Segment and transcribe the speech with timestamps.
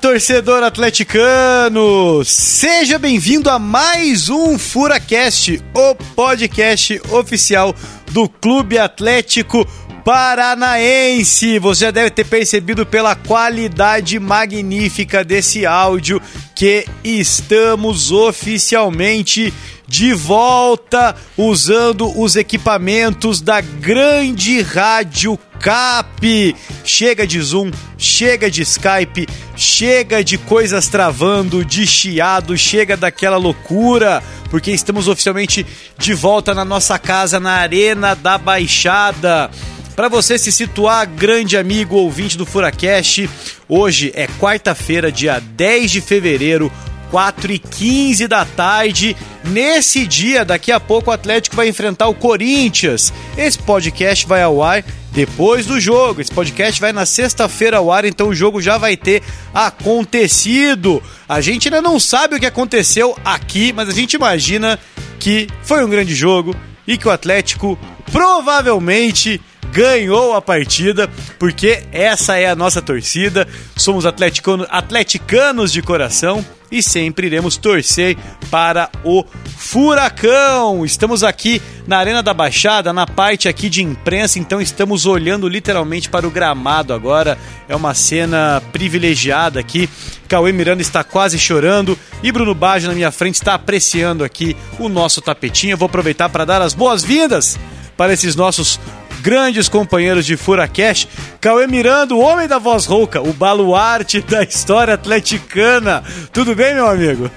[0.00, 2.24] torcedor atleticano!
[2.24, 7.74] Seja bem-vindo a mais um FuraCast, o podcast oficial
[8.12, 9.66] do Clube Atlético
[10.04, 11.58] Paranaense.
[11.58, 16.22] Você já deve ter percebido pela qualidade magnífica desse áudio
[16.54, 19.52] que estamos oficialmente
[19.88, 26.56] de volta usando os equipamentos da grande rádio Cap.
[26.84, 34.22] Chega de Zoom, chega de Skype, chega de coisas travando, de chiado, chega daquela loucura,
[34.50, 35.66] porque estamos oficialmente
[35.98, 39.50] de volta na nossa casa na Arena da Baixada.
[39.94, 43.28] Para você se situar, grande amigo ouvinte do Furacast,
[43.68, 46.72] hoje é quarta-feira, dia 10 de fevereiro,
[47.10, 49.16] 4 e 15 da tarde.
[49.44, 53.12] Nesse dia, daqui a pouco, o Atlético vai enfrentar o Corinthians.
[53.36, 56.20] Esse podcast vai ao ar depois do jogo.
[56.20, 61.02] Esse podcast vai na sexta-feira ao ar, então o jogo já vai ter acontecido.
[61.28, 64.78] A gente ainda não sabe o que aconteceu aqui, mas a gente imagina
[65.18, 66.54] que foi um grande jogo
[66.86, 67.78] e que o Atlético
[68.12, 69.40] provavelmente
[69.72, 73.46] ganhou a partida, porque essa é a nossa torcida.
[73.76, 78.16] Somos atleticanos, atleticanos de coração e sempre iremos torcer
[78.50, 79.24] para o
[79.56, 80.84] Furacão.
[80.84, 86.08] Estamos aqui na Arena da Baixada, na parte aqui de imprensa, então estamos olhando literalmente
[86.08, 87.38] para o gramado agora.
[87.68, 89.88] É uma cena privilegiada aqui.
[90.28, 94.88] Cauê Miranda está quase chorando e Bruno Baggio na minha frente está apreciando aqui o
[94.88, 95.72] nosso tapetinho.
[95.72, 97.58] Eu vou aproveitar para dar as boas-vindas
[97.96, 98.78] para esses nossos
[99.20, 101.08] grandes companheiros de Furacash,
[101.40, 106.02] Cauê Miranda, o homem da voz rouca, o baluarte da história atleticana.
[106.32, 107.30] Tudo bem, meu amigo?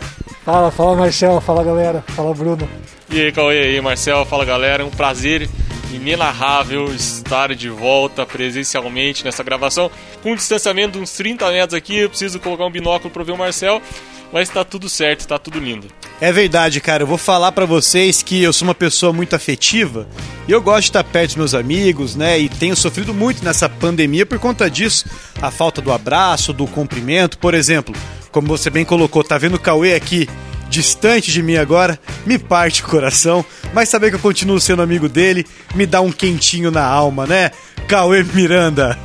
[0.43, 2.67] Fala, fala Marcelo, fala galera, fala Bruno.
[3.09, 5.49] E aí, Cauê, e aí, Marcelo, fala galera, é um prazer
[5.93, 9.91] inenarrável estar de volta presencialmente nessa gravação,
[10.23, 13.33] com um distanciamento de uns 30 metros aqui, eu preciso colocar um binóculo para ver
[13.33, 13.81] o Marcel,
[14.31, 15.87] mas tá tudo certo, tá tudo lindo.
[16.19, 17.03] É verdade, cara.
[17.03, 20.07] Eu vou falar para vocês que eu sou uma pessoa muito afetiva
[20.47, 22.39] e eu gosto de estar perto dos meus amigos, né?
[22.39, 25.05] E tenho sofrido muito nessa pandemia por conta disso.
[25.41, 27.95] A falta do abraço, do cumprimento, por exemplo.
[28.31, 30.27] Como você bem colocou, tá vendo o Cauê aqui
[30.69, 35.09] distante de mim agora, me parte o coração, mas saber que eu continuo sendo amigo
[35.09, 37.51] dele me dá um quentinho na alma, né?
[37.89, 38.97] Cauê Miranda.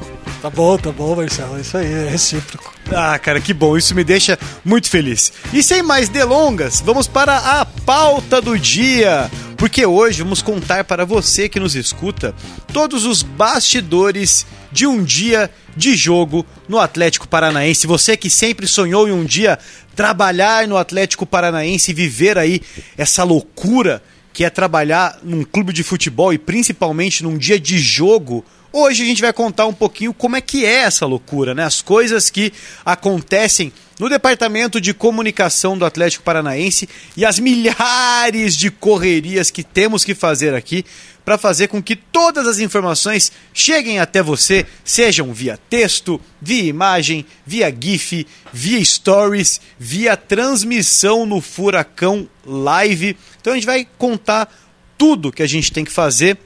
[0.42, 1.58] Tá bom, tá bom, Marcelo.
[1.58, 2.74] Isso aí, é recíproco.
[2.94, 3.76] Ah, cara, que bom.
[3.76, 5.32] Isso me deixa muito feliz.
[5.52, 9.30] E sem mais delongas, vamos para a pauta do dia.
[9.56, 12.34] Porque hoje vamos contar para você que nos escuta
[12.72, 17.86] todos os bastidores de um dia de jogo no Atlético Paranaense.
[17.86, 19.58] Você que sempre sonhou em um dia
[19.94, 22.60] trabalhar no Atlético Paranaense e viver aí
[22.98, 28.44] essa loucura que é trabalhar num clube de futebol e principalmente num dia de jogo
[28.78, 31.64] Hoje a gente vai contar um pouquinho como é que é essa loucura, né?
[31.64, 32.52] As coisas que
[32.84, 36.86] acontecem no departamento de comunicação do Atlético Paranaense
[37.16, 40.84] e as milhares de correrias que temos que fazer aqui
[41.24, 47.24] para fazer com que todas as informações cheguem até você, sejam via texto, via imagem,
[47.46, 53.16] via GIF, via stories, via transmissão no Furacão Live.
[53.40, 54.54] Então a gente vai contar
[54.98, 56.36] tudo que a gente tem que fazer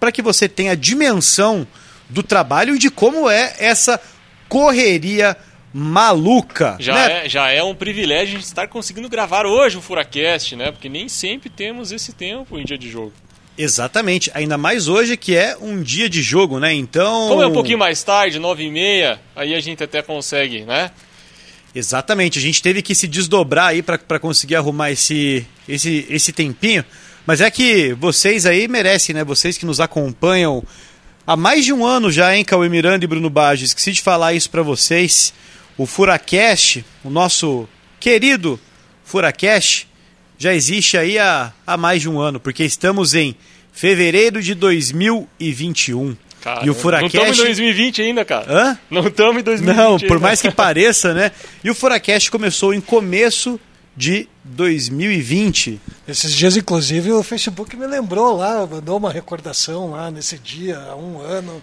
[0.00, 1.66] para que você tenha dimensão
[2.08, 4.00] do trabalho e de como é essa
[4.48, 5.36] correria
[5.72, 6.76] maluca.
[6.80, 7.26] Já, né?
[7.26, 10.72] é, já é um privilégio estar conseguindo gravar hoje o Furacast, né?
[10.72, 13.12] Porque nem sempre temos esse tempo em dia de jogo.
[13.56, 16.72] Exatamente, ainda mais hoje que é um dia de jogo, né?
[16.72, 17.28] Então.
[17.28, 20.90] Como é um pouquinho mais tarde, nove e meia, aí a gente até consegue, né?
[21.74, 26.84] Exatamente, a gente teve que se desdobrar aí para conseguir arrumar esse, esse, esse tempinho.
[27.30, 29.22] Mas é que vocês aí merecem, né?
[29.22, 30.64] Vocês que nos acompanham
[31.24, 33.64] há mais de um ano já, hein, Cauê Miranda e Bruno Baggio.
[33.64, 35.32] Esqueci de falar isso para vocês.
[35.78, 37.68] O Furacast, o nosso
[38.00, 38.58] querido
[39.04, 39.86] Furacast,
[40.38, 43.36] já existe aí há, há mais de um ano, porque estamos em
[43.72, 46.16] fevereiro de 2021.
[46.40, 47.14] Cara, e o Furacast...
[47.16, 48.52] Não estamos em 2020 ainda, cara.
[48.52, 48.78] Hã?
[48.90, 50.18] Não estamos em 2020 Não, por ainda.
[50.18, 51.30] mais que pareça, né?
[51.62, 53.60] E o Furacast começou em começo
[53.96, 55.80] de 2020.
[56.06, 60.96] Esses dias, inclusive, o Facebook me lembrou lá, mandou uma recordação lá nesse dia, há
[60.96, 61.62] um ano.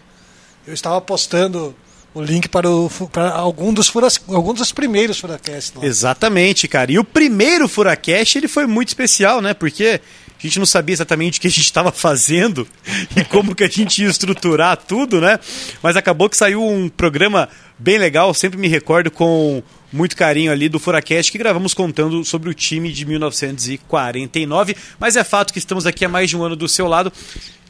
[0.66, 1.76] Eu estava postando
[2.14, 5.78] o link para, o, para algum, dos fura, algum dos primeiros Furacast.
[5.78, 5.86] Lá.
[5.86, 6.92] Exatamente, cara.
[6.92, 9.54] E o primeiro Furacast ele foi muito especial, né?
[9.54, 10.02] Porque
[10.40, 12.68] a gente não sabia exatamente o que a gente estava fazendo
[13.16, 15.40] e como que a gente ia estruturar tudo, né?
[15.82, 20.68] Mas acabou que saiu um programa bem legal, sempre me recordo com muito carinho ali
[20.68, 25.86] do Furacast que gravamos contando sobre o time de 1949, mas é fato que estamos
[25.86, 27.12] aqui há mais de um ano do seu lado.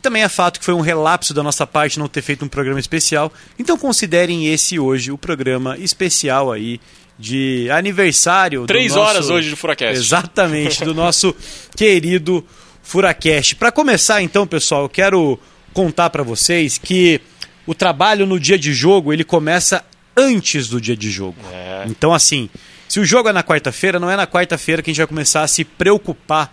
[0.01, 2.79] Também é fato que foi um relapso da nossa parte não ter feito um programa
[2.79, 6.79] especial, então considerem esse hoje o programa especial aí
[7.19, 8.61] de aniversário.
[8.61, 9.97] do Três nosso- horas hoje de Furacast.
[9.97, 11.35] Exatamente, do nosso
[11.75, 12.45] querido
[12.83, 13.55] Furacast.
[13.55, 15.39] Para começar então, pessoal, eu quero
[15.73, 17.19] contar para vocês que
[17.65, 19.83] o trabalho no dia de jogo, ele começa
[20.15, 21.37] antes do dia de jogo.
[21.51, 21.83] É.
[21.87, 22.49] Então assim,
[22.87, 25.43] se o jogo é na quarta-feira, não é na quarta-feira que a gente vai começar
[25.43, 26.51] a se preocupar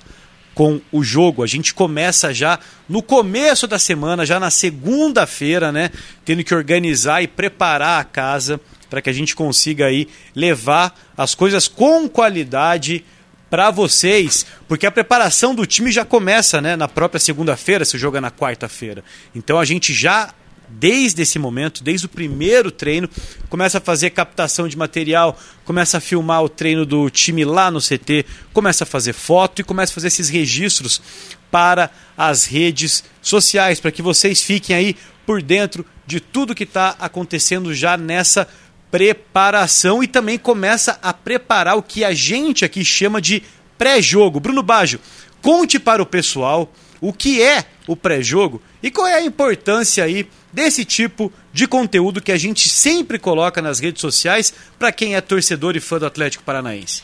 [0.55, 1.43] com o jogo.
[1.43, 2.59] A gente começa já
[2.89, 5.91] no começo da semana, já na segunda-feira, né?
[6.25, 8.61] Tendo que organizar e preparar a casa
[8.95, 10.07] para que a gente consiga aí
[10.37, 13.05] levar as coisas com qualidade
[13.51, 18.21] para vocês, porque a preparação do time já começa, né, na própria segunda-feira, se é
[18.21, 19.03] na quarta-feira.
[19.35, 20.33] Então a gente já
[20.69, 23.09] desde esse momento, desde o primeiro treino,
[23.49, 27.81] começa a fazer captação de material, começa a filmar o treino do time lá no
[27.81, 31.03] CT, começa a fazer foto e começa a fazer esses registros
[31.51, 34.97] para as redes sociais, para que vocês fiquem aí
[35.27, 38.47] por dentro de tudo que está acontecendo já nessa
[38.95, 43.43] preparação e também começa a preparar o que a gente aqui chama de
[43.77, 44.39] pré-jogo.
[44.39, 45.01] Bruno Baggio,
[45.43, 50.29] conte para o pessoal o que é o pré-jogo e qual é a importância aí
[50.53, 55.21] desse tipo de conteúdo que a gente sempre coloca nas redes sociais para quem é
[55.21, 57.03] torcedor e fã do Atlético Paranaense.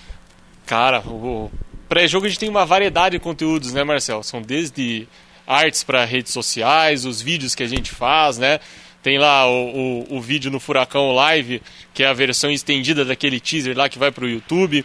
[0.67, 1.51] Cara, o
[1.89, 4.23] pré-jogo a gente tem uma variedade de conteúdos, né, Marcel?
[4.23, 5.09] São desde
[5.45, 8.61] artes para redes sociais, os vídeos que a gente faz, né?
[9.03, 11.63] Tem lá o, o, o, vídeo no Furacão Live,
[11.95, 14.85] que é a versão estendida daquele teaser lá que vai para o YouTube.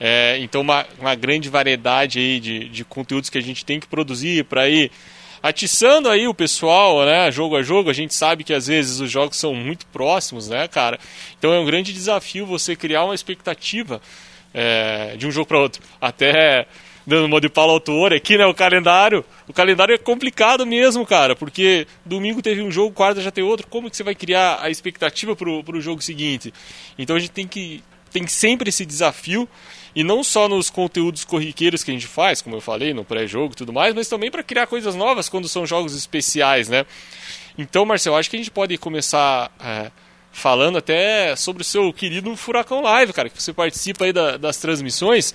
[0.00, 3.86] É, então, uma, uma grande variedade aí de, de conteúdos que a gente tem que
[3.86, 4.90] produzir para ir
[5.42, 7.90] atiçando aí o pessoal, né, jogo a jogo.
[7.90, 10.98] A gente sabe que às vezes os jogos são muito próximos, né, cara?
[11.38, 14.00] Então é um grande desafio você criar uma expectativa
[14.54, 15.82] é, de um jogo para outro.
[16.00, 16.66] Até
[17.06, 19.24] dando uma de Paulo Autor aqui, né, o calendário.
[19.48, 23.66] O calendário é complicado mesmo, cara, porque domingo teve um jogo, quarta já tem outro.
[23.66, 26.52] Como que você vai criar a expectativa para o jogo seguinte?
[26.98, 27.82] Então a gente tem que
[28.12, 29.48] tem sempre esse desafio
[29.94, 33.54] e não só nos conteúdos corriqueiros que a gente faz, como eu falei, no pré-jogo
[33.54, 36.84] e tudo mais, mas também para criar coisas novas quando são jogos especiais, né?
[37.56, 39.90] Então, Marcelo, acho que a gente pode começar é,
[40.32, 44.56] falando até sobre o seu querido Furacão Live, cara, que você participa aí da, das
[44.56, 45.34] transmissões.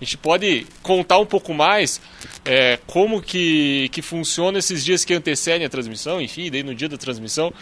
[0.00, 2.00] A gente pode contar um pouco mais
[2.44, 6.88] é, como que, que funciona esses dias que antecedem a transmissão, enfim, daí no dia
[6.88, 7.52] da transmissão,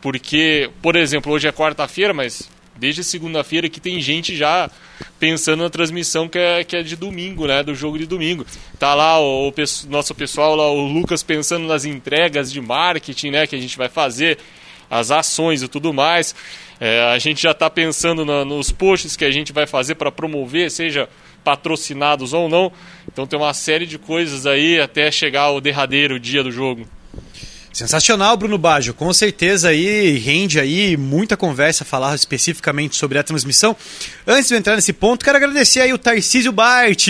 [0.00, 2.48] porque, por exemplo, hoje é quarta-feira, mas
[2.78, 4.70] desde segunda-feira que tem gente já
[5.18, 7.62] pensando na transmissão que é, que é de domingo, né?
[7.62, 8.46] Do jogo de domingo.
[8.78, 9.54] Tá lá o, o
[9.88, 13.46] nosso pessoal, lá, o Lucas pensando nas entregas de marketing, né?
[13.46, 14.38] Que a gente vai fazer,
[14.90, 16.34] as ações e tudo mais.
[16.78, 20.12] É, a gente já está pensando na, nos posts que a gente vai fazer para
[20.12, 21.08] promover, seja
[21.42, 22.72] patrocinados ou não.
[23.10, 26.86] Então tem uma série de coisas aí até chegar o derradeiro dia do jogo.
[27.76, 28.94] Sensacional, Bruno Baggio.
[28.94, 33.76] Com certeza aí rende aí muita conversa falar especificamente sobre a transmissão.
[34.26, 37.08] Antes de eu entrar nesse ponto, quero agradecer aí o Tarcísio Bart,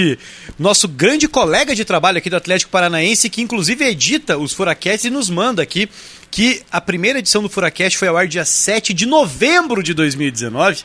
[0.59, 5.11] nosso grande colega de trabalho aqui do Atlético Paranaense, que inclusive edita os Furacasts e
[5.11, 5.89] nos manda aqui
[6.37, 10.85] que a primeira edição do Furacast foi ao ar dia 7 de novembro de 2019.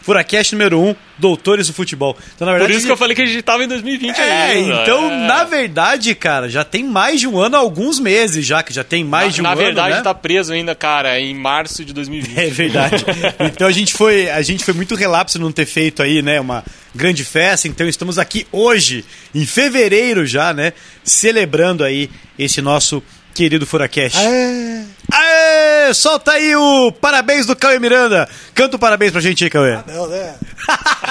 [0.00, 2.16] Furacast número 1, Doutores do Futebol.
[2.34, 4.22] Então, na verdade, Por isso que eu falei que a gente estava em 2020 é,
[4.22, 4.82] ainda.
[4.82, 5.26] Então, é.
[5.26, 9.04] na verdade, cara, já tem mais de um ano, alguns meses já, que já tem
[9.04, 10.00] mais na, de um na ano, Na verdade, né?
[10.00, 12.38] tá preso ainda, cara, em março de 2020.
[12.38, 13.04] É verdade.
[13.52, 16.64] então a gente foi, a gente foi muito relapso não ter feito aí, né, uma
[16.94, 17.68] grande festa.
[17.68, 20.72] Então estamos aqui hoje, em fevereiro já, né,
[21.04, 23.02] celebrando aí esse nosso
[23.36, 24.16] querido Furacast.
[24.16, 24.82] Aê!
[25.10, 25.94] Aê!
[25.94, 28.28] Solta aí o parabéns do Cauê Miranda.
[28.54, 29.78] Canta o parabéns pra gente aí, Cauê.
[29.86, 30.34] Não, né?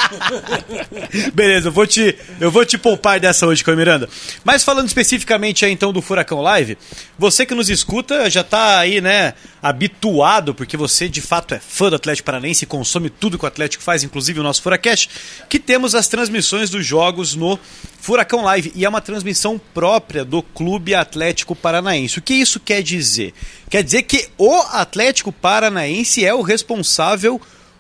[1.33, 4.09] Beleza, eu vou te, eu vou te poupar dessa hoje, Cauê Miranda.
[4.43, 6.77] Mas falando especificamente aí então do Furacão Live,
[7.17, 11.89] você que nos escuta já tá aí, né, habituado, porque você de fato é fã
[11.89, 15.09] do Atlético Paranaense e consome tudo que o Atlético faz, inclusive o nosso Furacast,
[15.49, 17.57] que temos as transmissões dos jogos no
[17.99, 22.19] Furacão Live e é uma transmissão própria do Clube Atlético Paranaense.
[22.19, 23.33] O que isso quer dizer?
[23.69, 27.39] Quer dizer que o Atlético Paranaense é o responsável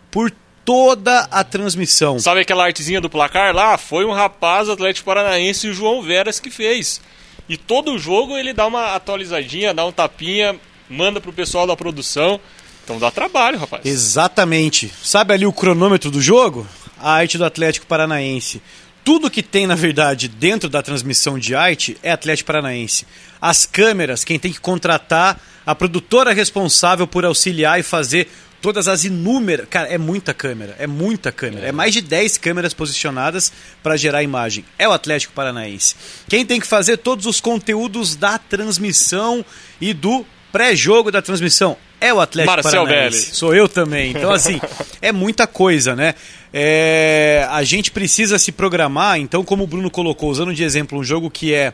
[0.09, 0.31] por
[0.63, 2.19] toda a transmissão.
[2.19, 3.77] Sabe aquela artezinha do placar lá?
[3.77, 6.99] Foi um rapaz Atlético Paranaense, o João Veras, que fez.
[7.47, 10.55] E todo jogo ele dá uma atualizadinha, dá um tapinha,
[10.89, 12.39] manda pro pessoal da produção.
[12.83, 13.85] Então dá trabalho, rapaz.
[13.85, 14.91] Exatamente.
[15.03, 16.67] Sabe ali o cronômetro do jogo?
[16.99, 18.61] A arte do Atlético Paranaense.
[19.05, 23.05] Tudo que tem, na verdade, dentro da transmissão de arte é Atlético Paranaense.
[23.39, 28.27] As câmeras, quem tem que contratar, a produtora responsável por auxiliar e fazer
[28.63, 29.67] todas as inúmeras.
[29.69, 31.67] Cara, é muita câmera, é muita câmera.
[31.67, 34.65] É, é mais de 10 câmeras posicionadas para gerar imagem.
[34.75, 35.95] É o Atlético Paranaense.
[36.27, 39.45] Quem tem que fazer todos os conteúdos da transmissão
[39.79, 43.25] e do pré-jogo da transmissão é o Atlético Marcel Paranaense.
[43.25, 43.35] Belli.
[43.35, 44.11] Sou eu também.
[44.11, 44.61] Então, assim,
[45.01, 46.15] é muita coisa, né?
[46.53, 51.03] É, a gente precisa se programar, então, como o Bruno colocou, usando de exemplo um
[51.03, 51.73] jogo que é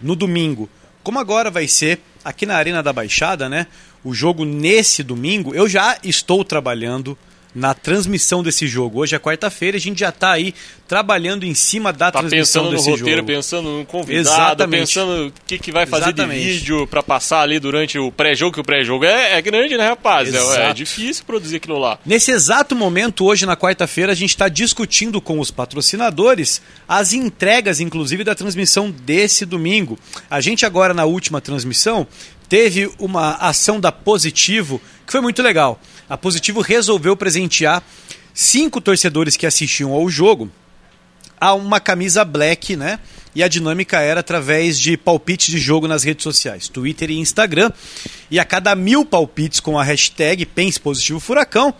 [0.00, 0.66] no domingo,
[1.02, 3.66] como agora vai ser aqui na Arena da Baixada, né?
[4.02, 7.18] O jogo nesse domingo, eu já estou trabalhando
[7.54, 9.00] na transmissão desse jogo.
[9.00, 10.54] Hoje é quarta-feira, a gente já está aí
[10.86, 13.26] trabalhando em cima da Tá transmissão pensando no desse roteiro, jogo.
[13.26, 14.80] pensando no convidado, Exatamente.
[14.80, 16.40] pensando o que, que vai fazer Exatamente.
[16.42, 19.88] de vídeo pra passar ali durante o pré-jogo, que o pré-jogo é, é grande, né,
[19.88, 20.32] rapaz?
[20.34, 21.98] É, é difícil produzir aquilo lá.
[22.04, 27.80] Nesse exato momento, hoje na quarta-feira, a gente está discutindo com os patrocinadores as entregas,
[27.80, 29.98] inclusive, da transmissão desse domingo.
[30.28, 32.06] A gente agora, na última transmissão,
[32.48, 35.80] teve uma ação da Positivo que foi muito legal.
[36.10, 37.84] A Positivo resolveu presentear
[38.34, 40.50] cinco torcedores que assistiam ao jogo
[41.40, 42.98] a uma camisa black, né?
[43.32, 47.70] E a dinâmica era através de palpites de jogo nas redes sociais, Twitter e Instagram.
[48.28, 51.72] E a cada mil palpites com a hashtag Pense Positivo Furacão,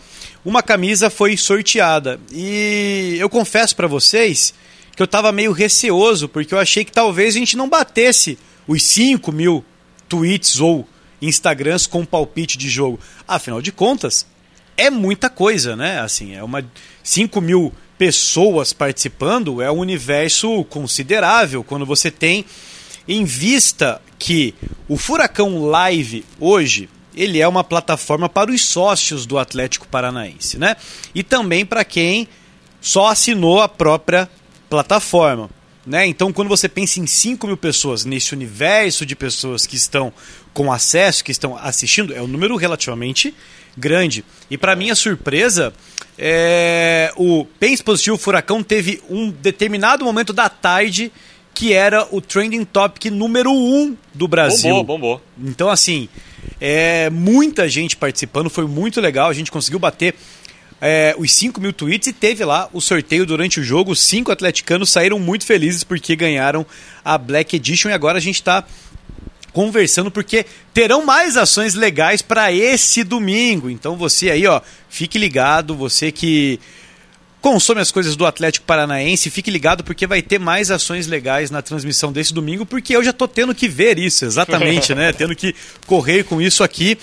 [0.44, 2.20] uma camisa foi sorteada.
[2.30, 4.54] E eu confesso para vocês
[4.94, 8.80] que eu estava meio receoso, porque eu achei que talvez a gente não batesse os
[8.84, 9.64] 5 mil
[10.08, 10.86] tweets ou
[11.20, 12.98] Instagrams com palpite de jogo.
[13.26, 14.26] Afinal de contas,
[14.76, 16.00] é muita coisa, né?
[16.00, 16.64] Assim, é uma
[17.02, 22.46] 5 mil pessoas participando, é um universo considerável quando você tem
[23.06, 24.54] em vista que
[24.88, 30.76] o Furacão Live hoje ele é uma plataforma para os sócios do Atlético Paranaense, né?
[31.14, 32.28] E também para quem
[32.80, 34.30] só assinou a própria
[34.68, 35.50] plataforma.
[35.86, 36.06] Né?
[36.06, 40.12] Então, quando você pensa em 5 mil pessoas nesse universo de pessoas que estão
[40.52, 43.34] com acesso, que estão assistindo, é um número relativamente
[43.76, 44.24] grande.
[44.50, 45.72] E para minha surpresa,
[46.18, 51.10] é, o Pense Positivo Furacão teve um determinado momento da tarde
[51.54, 54.76] que era o trending topic número 1 um do Brasil.
[54.76, 55.22] Bombou, bombou.
[55.38, 56.08] Então, assim,
[56.60, 59.28] é, muita gente participando, foi muito legal.
[59.28, 60.14] A gente conseguiu bater
[60.80, 63.92] é, os 5 mil tweets e teve lá o sorteio durante o jogo.
[63.92, 66.64] Os cinco atleticanos saíram muito felizes porque ganharam
[67.04, 68.64] a Black Edition e agora a gente está
[69.52, 73.68] conversando porque terão mais ações legais para esse domingo.
[73.68, 76.58] Então você aí, ó, fique ligado, você que
[77.40, 81.62] consome as coisas do Atlético Paranaense, fique ligado porque vai ter mais ações legais na
[81.62, 85.12] transmissão desse domingo, porque eu já tô tendo que ver isso, exatamente, né?
[85.20, 85.54] Tendo que
[85.86, 86.98] correr com isso aqui.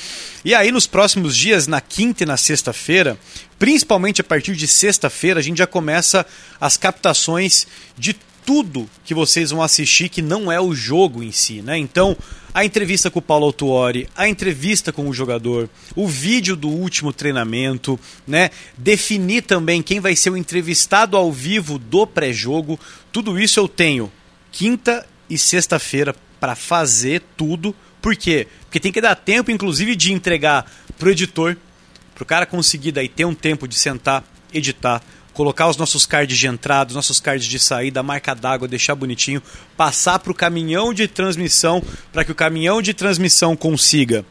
[0.46, 3.18] E aí nos próximos dias, na quinta e na sexta-feira,
[3.58, 6.26] principalmente a partir de sexta-feira, a gente já começa
[6.62, 7.68] as captações
[7.98, 8.16] de
[8.48, 11.78] tudo que vocês vão assistir que não é o jogo em si, né?
[11.78, 12.16] Então,
[12.54, 17.12] a entrevista com o Paulo Autuori, a entrevista com o jogador, o vídeo do último
[17.12, 18.50] treinamento, né?
[18.78, 22.80] Definir também quem vai ser o entrevistado ao vivo do pré-jogo.
[23.12, 24.10] Tudo isso eu tenho
[24.50, 27.76] quinta e sexta-feira para fazer tudo.
[28.02, 28.48] Por quê?
[28.62, 31.58] Porque tem que dar tempo, inclusive, de entregar pro editor,
[32.16, 34.24] pro cara conseguir daí ter um tempo de sentar,
[34.54, 35.04] editar,
[35.38, 39.40] colocar os nossos cards de entrada, os nossos cards de saída, marca d'água, deixar bonitinho,
[39.78, 41.80] passar para o caminhão de transmissão,
[42.12, 44.26] para que o caminhão de transmissão consiga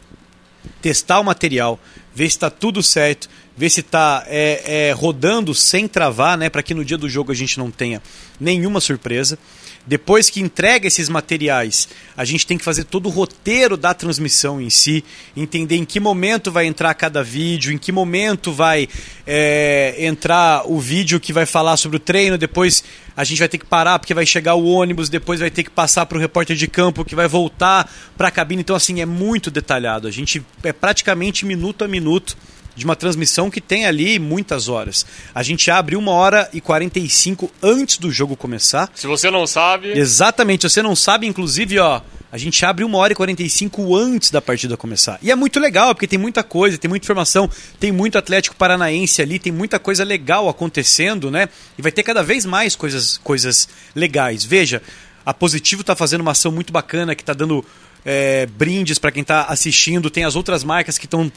[0.83, 1.79] testar o material,
[2.13, 6.61] ver se está tudo certo, ver se está é, é, rodando sem travar, né, para
[6.61, 8.03] que no dia do jogo a gente não tenha
[8.41, 9.39] nenhuma surpresa.
[9.87, 14.61] Depois que entrega esses materiais, a gente tem que fazer todo o roteiro da transmissão
[14.61, 15.05] em si,
[15.37, 18.89] entender em que momento vai entrar cada vídeo, em que momento vai
[19.25, 22.83] é, entrar o vídeo que vai falar sobre o treino, depois
[23.17, 25.71] a gente vai ter que parar porque vai chegar o ônibus, depois vai ter que
[25.71, 28.63] passar para o repórter de campo que vai voltar para a cabine.
[28.63, 30.09] Então, assim, é muito detalhado.
[30.09, 32.37] A gente é praticamente minuto a minuto
[32.77, 35.07] de uma transmissão que tem ali muitas horas.
[35.35, 38.91] A gente abre uma hora e 45 antes do jogo começar.
[38.95, 42.99] Se você não sabe, Exatamente, se você não sabe, inclusive, ó, a gente abre uma
[42.99, 45.19] hora e 45 antes da partida começar.
[45.23, 47.49] E é muito legal, porque tem muita coisa, tem muita informação,
[47.81, 51.49] tem muito Atlético Paranaense ali, tem muita coisa legal acontecendo, né?
[51.79, 54.45] E vai ter cada vez mais coisas, coisas legais.
[54.45, 54.83] Veja,
[55.25, 57.65] a Positivo tá fazendo uma ação muito bacana, que tá dando
[58.05, 61.33] é, brindes para quem tá assistindo, tem as outras marcas que estão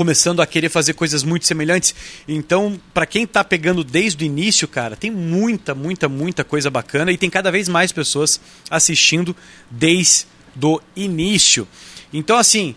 [0.00, 1.94] começando a querer fazer coisas muito semelhantes.
[2.26, 7.12] Então, para quem tá pegando desde o início, cara, tem muita, muita, muita coisa bacana
[7.12, 8.40] e tem cada vez mais pessoas
[8.70, 9.36] assistindo
[9.70, 10.24] desde
[10.62, 11.68] o início.
[12.14, 12.74] Então, assim,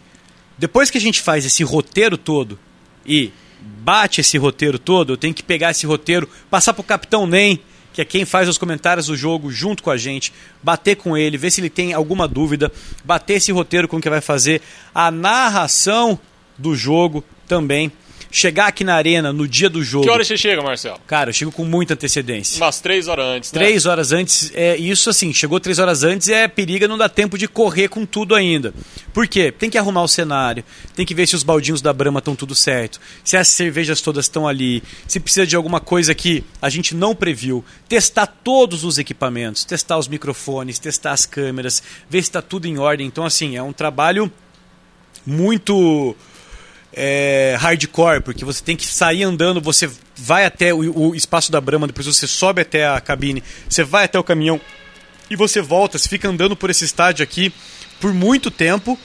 [0.58, 2.60] depois que a gente faz esse roteiro todo
[3.06, 7.58] e bate esse roteiro todo, eu tenho que pegar esse roteiro, passar pro Capitão Nem,
[7.94, 11.38] que é quem faz os comentários do jogo junto com a gente, bater com ele,
[11.38, 12.70] ver se ele tem alguma dúvida,
[13.02, 14.62] bater esse roteiro com quem vai fazer
[14.94, 16.20] a narração
[16.64, 17.92] do jogo também.
[18.34, 20.06] chegar aqui na arena no dia do jogo.
[20.06, 21.00] Que hora você chega, Marcelo?
[21.06, 22.58] Cara, eu chego com muita antecedência.
[22.58, 23.60] Umas três horas antes, né?
[23.60, 27.38] Três horas antes, é isso assim, chegou três horas antes, é periga, não dá tempo
[27.38, 28.74] de correr com tudo ainda.
[29.14, 29.52] Por quê?
[29.52, 30.64] Tem que arrumar o cenário,
[30.96, 34.26] tem que ver se os baldinhos da Brahma estão tudo certo, se as cervejas todas
[34.26, 38.98] estão ali, se precisa de alguma coisa que a gente não previu, testar todos os
[38.98, 43.06] equipamentos, testar os microfones, testar as câmeras, ver se está tudo em ordem.
[43.06, 44.32] Então, assim, é um trabalho
[45.24, 46.16] muito
[46.94, 51.60] é, hardcore, porque você tem que sair andando, você vai até o, o, espaço da
[51.60, 54.62] Brahma, depois você sobe até a cabine, você vai até o caminhão
[55.30, 57.52] e você volta, você fica andando por esse estádio aqui
[58.00, 58.98] por muito tempo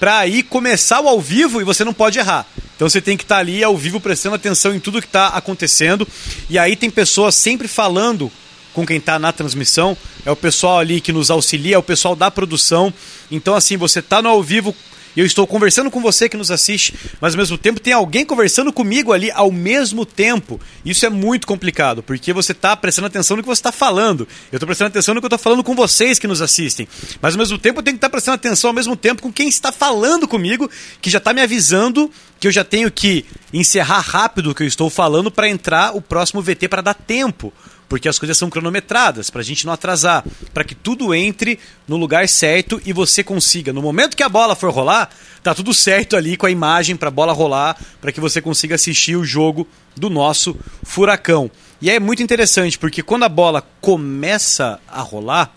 [0.00, 2.46] para aí começar o ao vivo e você não pode errar.
[2.76, 5.28] Então você tem que estar tá ali ao vivo prestando atenção em tudo que está
[5.28, 6.06] acontecendo.
[6.48, 8.30] E aí tem pessoas sempre falando
[8.72, 12.14] com quem está na transmissão, é o pessoal ali que nos auxilia, é o pessoal
[12.14, 12.94] da produção.
[13.28, 14.74] Então assim, você está no ao vivo
[15.20, 18.72] eu estou conversando com você que nos assiste, mas ao mesmo tempo tem alguém conversando
[18.72, 20.60] comigo ali ao mesmo tempo.
[20.84, 24.28] Isso é muito complicado, porque você está prestando atenção no que você está falando.
[24.52, 26.86] Eu estou prestando atenção no que eu estou falando com vocês que nos assistem.
[27.20, 29.32] Mas ao mesmo tempo eu tenho que estar tá prestando atenção ao mesmo tempo com
[29.32, 30.70] quem está falando comigo,
[31.00, 34.66] que já está me avisando que eu já tenho que encerrar rápido o que eu
[34.66, 37.52] estou falando para entrar o próximo VT para dar tempo
[37.88, 41.96] porque as coisas são cronometradas, para a gente não atrasar, para que tudo entre no
[41.96, 45.10] lugar certo e você consiga, no momento que a bola for rolar,
[45.42, 48.74] tá tudo certo ali com a imagem para a bola rolar, para que você consiga
[48.74, 49.66] assistir o jogo
[49.96, 51.50] do nosso Furacão.
[51.80, 55.54] E é muito interessante, porque quando a bola começa a rolar,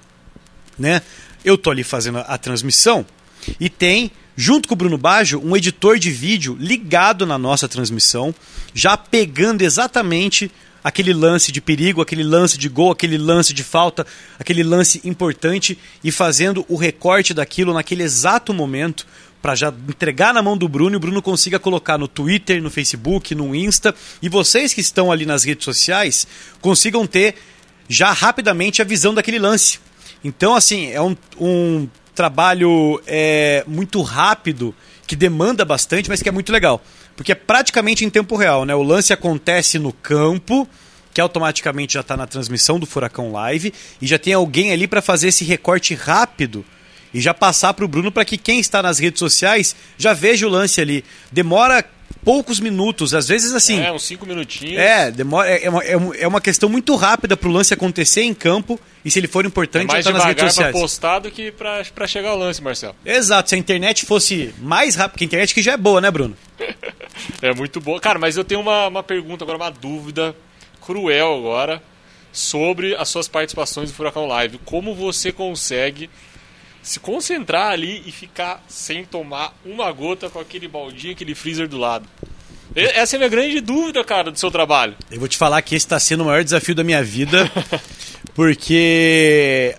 [0.77, 1.01] né,
[1.43, 3.05] eu tô ali fazendo a transmissão
[3.59, 8.33] e tem junto com o Bruno Baggio, um editor de vídeo ligado na nossa transmissão,
[8.73, 10.49] já pegando exatamente
[10.83, 14.05] aquele lance de perigo, aquele lance de gol, aquele lance de falta,
[14.39, 19.05] aquele lance importante e fazendo o recorte daquilo naquele exato momento
[19.41, 22.69] para já entregar na mão do Bruno e o Bruno consiga colocar no Twitter, no
[22.69, 26.27] Facebook, no Insta e vocês que estão ali nas redes sociais
[26.61, 27.35] consigam ter
[27.89, 29.79] já rapidamente a visão daquele lance.
[30.23, 34.75] Então, assim, é um, um trabalho é, muito rápido
[35.07, 36.81] que demanda bastante, mas que é muito legal
[37.21, 38.73] porque é praticamente em tempo real, né?
[38.73, 40.67] O lance acontece no campo,
[41.13, 45.03] que automaticamente já está na transmissão do Furacão Live, e já tem alguém ali para
[45.03, 46.65] fazer esse recorte rápido
[47.13, 50.47] e já passar para o Bruno para que quem está nas redes sociais já veja
[50.47, 51.05] o lance ali.
[51.31, 51.87] Demora
[52.23, 53.79] poucos minutos, às vezes assim.
[53.79, 54.77] É, uns cinco minutinhos.
[54.77, 58.79] É, demora, é, uma, é uma questão muito rápida para o lance acontecer em campo
[59.03, 60.71] e se ele for importante, é mais já tá nas redes sociais.
[60.71, 62.95] pra postar do que para chegar ao lance, Marcelo.
[63.05, 66.11] Exato, se a internet fosse mais rápida, que a internet que já é boa, né,
[66.11, 66.37] Bruno?
[67.41, 67.99] é muito boa.
[67.99, 70.35] Cara, mas eu tenho uma, uma pergunta agora, uma dúvida
[70.79, 71.81] cruel agora
[72.31, 74.59] sobre as suas participações no Furacão Live.
[74.63, 76.09] Como você consegue
[76.81, 81.77] se concentrar ali e ficar sem tomar uma gota com aquele baldinho, aquele freezer do
[81.77, 82.07] lado.
[82.73, 84.95] Essa é a minha grande dúvida, cara, do seu trabalho.
[85.11, 87.51] Eu vou te falar que esse está sendo o maior desafio da minha vida,
[88.33, 89.75] porque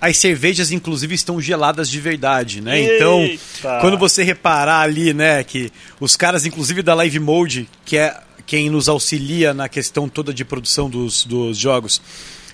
[0.00, 2.82] as cervejas, inclusive, estão geladas de verdade, né?
[2.82, 3.42] Então, Eita.
[3.58, 8.18] Então, quando você reparar ali, né, que os caras, inclusive da Live Mode, que é
[8.46, 12.00] quem nos auxilia na questão toda de produção dos, dos jogos,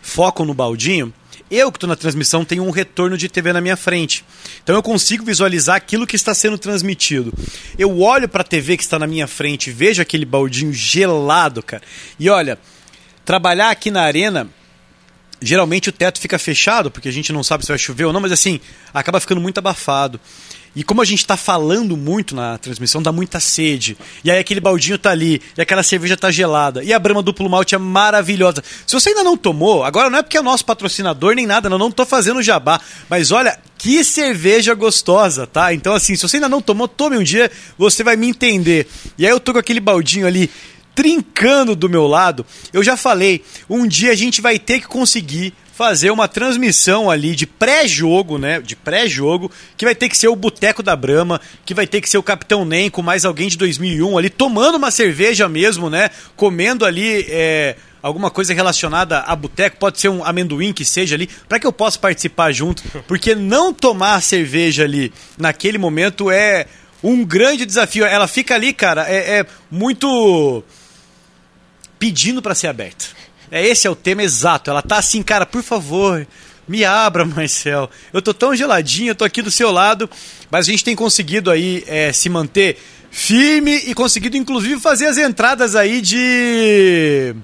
[0.03, 1.13] focam no baldinho,
[1.51, 4.25] eu que estou na transmissão tenho um retorno de TV na minha frente.
[4.63, 7.33] Então eu consigo visualizar aquilo que está sendo transmitido.
[7.79, 11.83] Eu olho para a TV que está na minha frente, vejo aquele baldinho gelado, cara.
[12.19, 12.59] E olha,
[13.25, 14.49] trabalhar aqui na arena
[15.41, 18.21] geralmente o teto fica fechado, porque a gente não sabe se vai chover ou não,
[18.21, 18.61] mas assim,
[18.93, 20.21] acaba ficando muito abafado.
[20.77, 23.97] E como a gente está falando muito na transmissão, dá muita sede.
[24.23, 26.85] E aí aquele baldinho tá ali, e aquela cerveja tá gelada.
[26.85, 28.63] E a Brahma Duplo Malte é maravilhosa.
[28.87, 31.79] Se você ainda não tomou, agora não é porque é nosso patrocinador nem nada, eu
[31.79, 32.79] não tô fazendo jabá.
[33.09, 35.73] Mas olha, que cerveja gostosa, tá?
[35.73, 38.87] Então assim, se você ainda não tomou, tome um dia, você vai me entender.
[39.17, 40.51] E aí eu tô com aquele baldinho ali
[40.95, 42.45] trincando do meu lado.
[42.71, 47.37] Eu já falei, um dia a gente vai ter que conseguir fazer uma transmissão ali
[47.37, 48.61] de pré-jogo, né?
[48.63, 52.09] De pré-jogo, que vai ter que ser o Boteco da Brama, que vai ter que
[52.09, 56.09] ser o Capitão Nem com mais alguém de 2001 ali, tomando uma cerveja mesmo, né?
[56.35, 61.29] Comendo ali é, alguma coisa relacionada a boteco, pode ser um amendoim que seja ali,
[61.47, 66.65] para que eu possa participar junto, porque não tomar cerveja ali naquele momento é
[67.03, 68.07] um grande desafio.
[68.07, 70.65] Ela fica ali, cara, é, é muito
[71.99, 73.05] pedindo para ser aberta.
[73.51, 74.71] É esse é o tema exato.
[74.71, 76.27] Ela tá assim, cara, por favor,
[76.67, 77.91] me abra, Marcel.
[78.13, 80.09] Eu tô tão geladinho, eu tô aqui do seu lado,
[80.51, 82.79] mas a gente tem conseguido aí é, se manter
[83.11, 87.35] firme e conseguido inclusive fazer as entradas aí de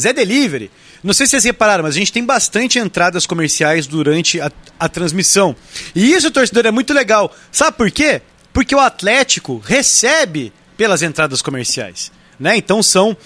[0.00, 0.70] Zé Delivery.
[1.02, 4.88] Não sei se vocês repararam, mas a gente tem bastante entradas comerciais durante a, a
[4.88, 5.54] transmissão.
[5.94, 7.34] E isso, torcedor, é muito legal.
[7.52, 8.22] Sabe por quê?
[8.52, 12.56] Porque o Atlético recebe pelas entradas comerciais, né?
[12.56, 13.16] Então são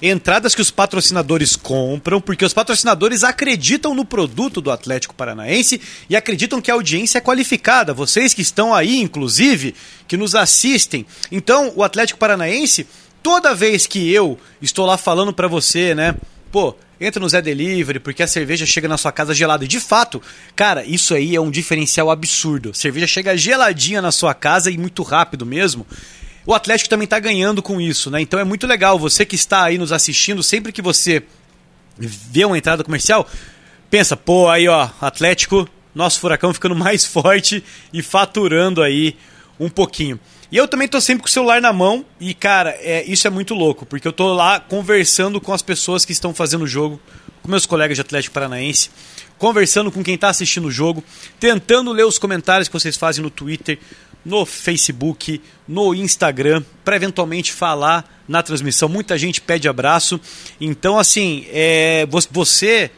[0.00, 6.16] entradas que os patrocinadores compram, porque os patrocinadores acreditam no produto do Atlético Paranaense e
[6.16, 7.94] acreditam que a audiência é qualificada.
[7.94, 9.74] Vocês que estão aí, inclusive,
[10.06, 11.06] que nos assistem.
[11.30, 12.86] Então, o Atlético Paranaense,
[13.22, 16.14] toda vez que eu estou lá falando para você, né?
[16.52, 19.64] Pô, entra no Zé Delivery, porque a cerveja chega na sua casa gelada.
[19.64, 20.22] E de fato,
[20.54, 22.70] cara, isso aí é um diferencial absurdo.
[22.70, 25.86] A cerveja chega geladinha na sua casa e muito rápido mesmo.
[26.46, 28.20] O Atlético também está ganhando com isso, né?
[28.20, 28.98] Então é muito legal.
[29.00, 31.24] Você que está aí nos assistindo, sempre que você
[31.98, 33.28] vê uma entrada comercial,
[33.90, 39.16] pensa, pô, aí ó, Atlético, nosso furacão ficando mais forte e faturando aí
[39.58, 40.20] um pouquinho.
[40.52, 43.30] E eu também tô sempre com o celular na mão e, cara, é, isso é
[43.30, 47.00] muito louco, porque eu tô lá conversando com as pessoas que estão fazendo o jogo,
[47.42, 48.90] com meus colegas de Atlético Paranaense,
[49.38, 51.02] conversando com quem está assistindo o jogo,
[51.40, 53.78] tentando ler os comentários que vocês fazem no Twitter,
[54.26, 58.88] no Facebook, no Instagram, para eventualmente falar na transmissão.
[58.88, 60.20] Muita gente pede abraço.
[60.60, 62.90] Então, assim, é, você,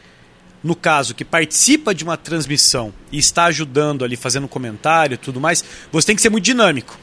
[0.63, 5.39] no caso, que participa de uma transmissão e está ajudando ali, fazendo comentário e tudo
[5.39, 6.97] mais, você tem que ser muito dinâmico.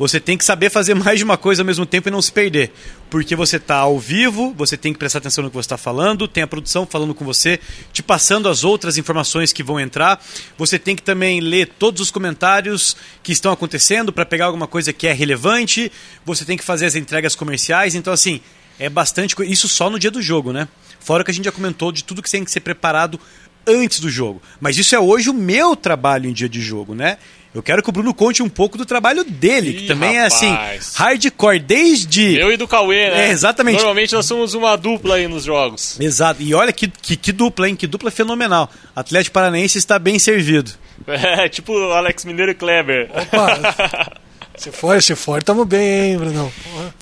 [0.00, 2.32] Você tem que saber fazer mais de uma coisa ao mesmo tempo e não se
[2.32, 2.72] perder.
[3.10, 6.26] Porque você está ao vivo, você tem que prestar atenção no que você está falando,
[6.26, 7.60] tem a produção falando com você,
[7.92, 10.18] te passando as outras informações que vão entrar.
[10.56, 14.90] Você tem que também ler todos os comentários que estão acontecendo para pegar alguma coisa
[14.90, 15.92] que é relevante.
[16.24, 17.94] Você tem que fazer as entregas comerciais.
[17.94, 18.40] Então, assim,
[18.78, 19.36] é bastante.
[19.42, 20.66] Isso só no dia do jogo, né?
[20.98, 23.20] Fora que a gente já comentou de tudo que tem que ser preparado
[23.66, 24.40] antes do jogo.
[24.58, 27.18] Mas isso é hoje o meu trabalho em dia de jogo, né?
[27.52, 30.40] Eu quero que o Bruno conte um pouco do trabalho dele, Ih, que também rapaz.
[30.42, 32.36] é assim, hardcore desde.
[32.38, 33.28] Eu e do Cauê, né?
[33.28, 33.76] É, exatamente.
[33.78, 35.98] Normalmente nós somos uma dupla aí nos jogos.
[35.98, 36.40] Exato.
[36.40, 37.74] E olha que, que, que dupla, hein?
[37.74, 38.70] Que dupla fenomenal.
[38.94, 40.70] Atlético Paranaense está bem servido.
[41.06, 43.10] É, tipo Alex Mineiro e Kleber.
[43.10, 44.12] Opa!
[44.54, 46.52] se for, se for, tamo bem, hein, Brunão?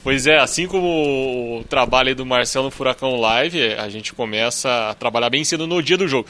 [0.04, 4.88] Pois é, assim como o trabalho aí do Marcelo no Furacão Live, a gente começa
[4.88, 6.28] a trabalhar bem cedo no dia do jogo.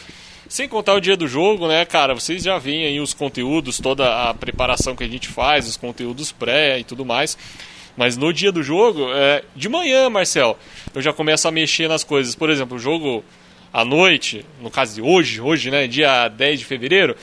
[0.49, 2.15] Sem contar o dia do jogo, né, cara?
[2.15, 6.33] Vocês já veem aí os conteúdos, toda a preparação que a gente faz, os conteúdos
[6.33, 7.37] pré e tudo mais.
[7.95, 10.59] Mas no dia do jogo, é, de manhã, Marcel,
[10.95, 12.35] eu já começo a mexer nas coisas.
[12.35, 13.23] Por exemplo, o jogo
[13.71, 17.15] à noite, no caso de hoje, hoje, né, dia 10 de fevereiro,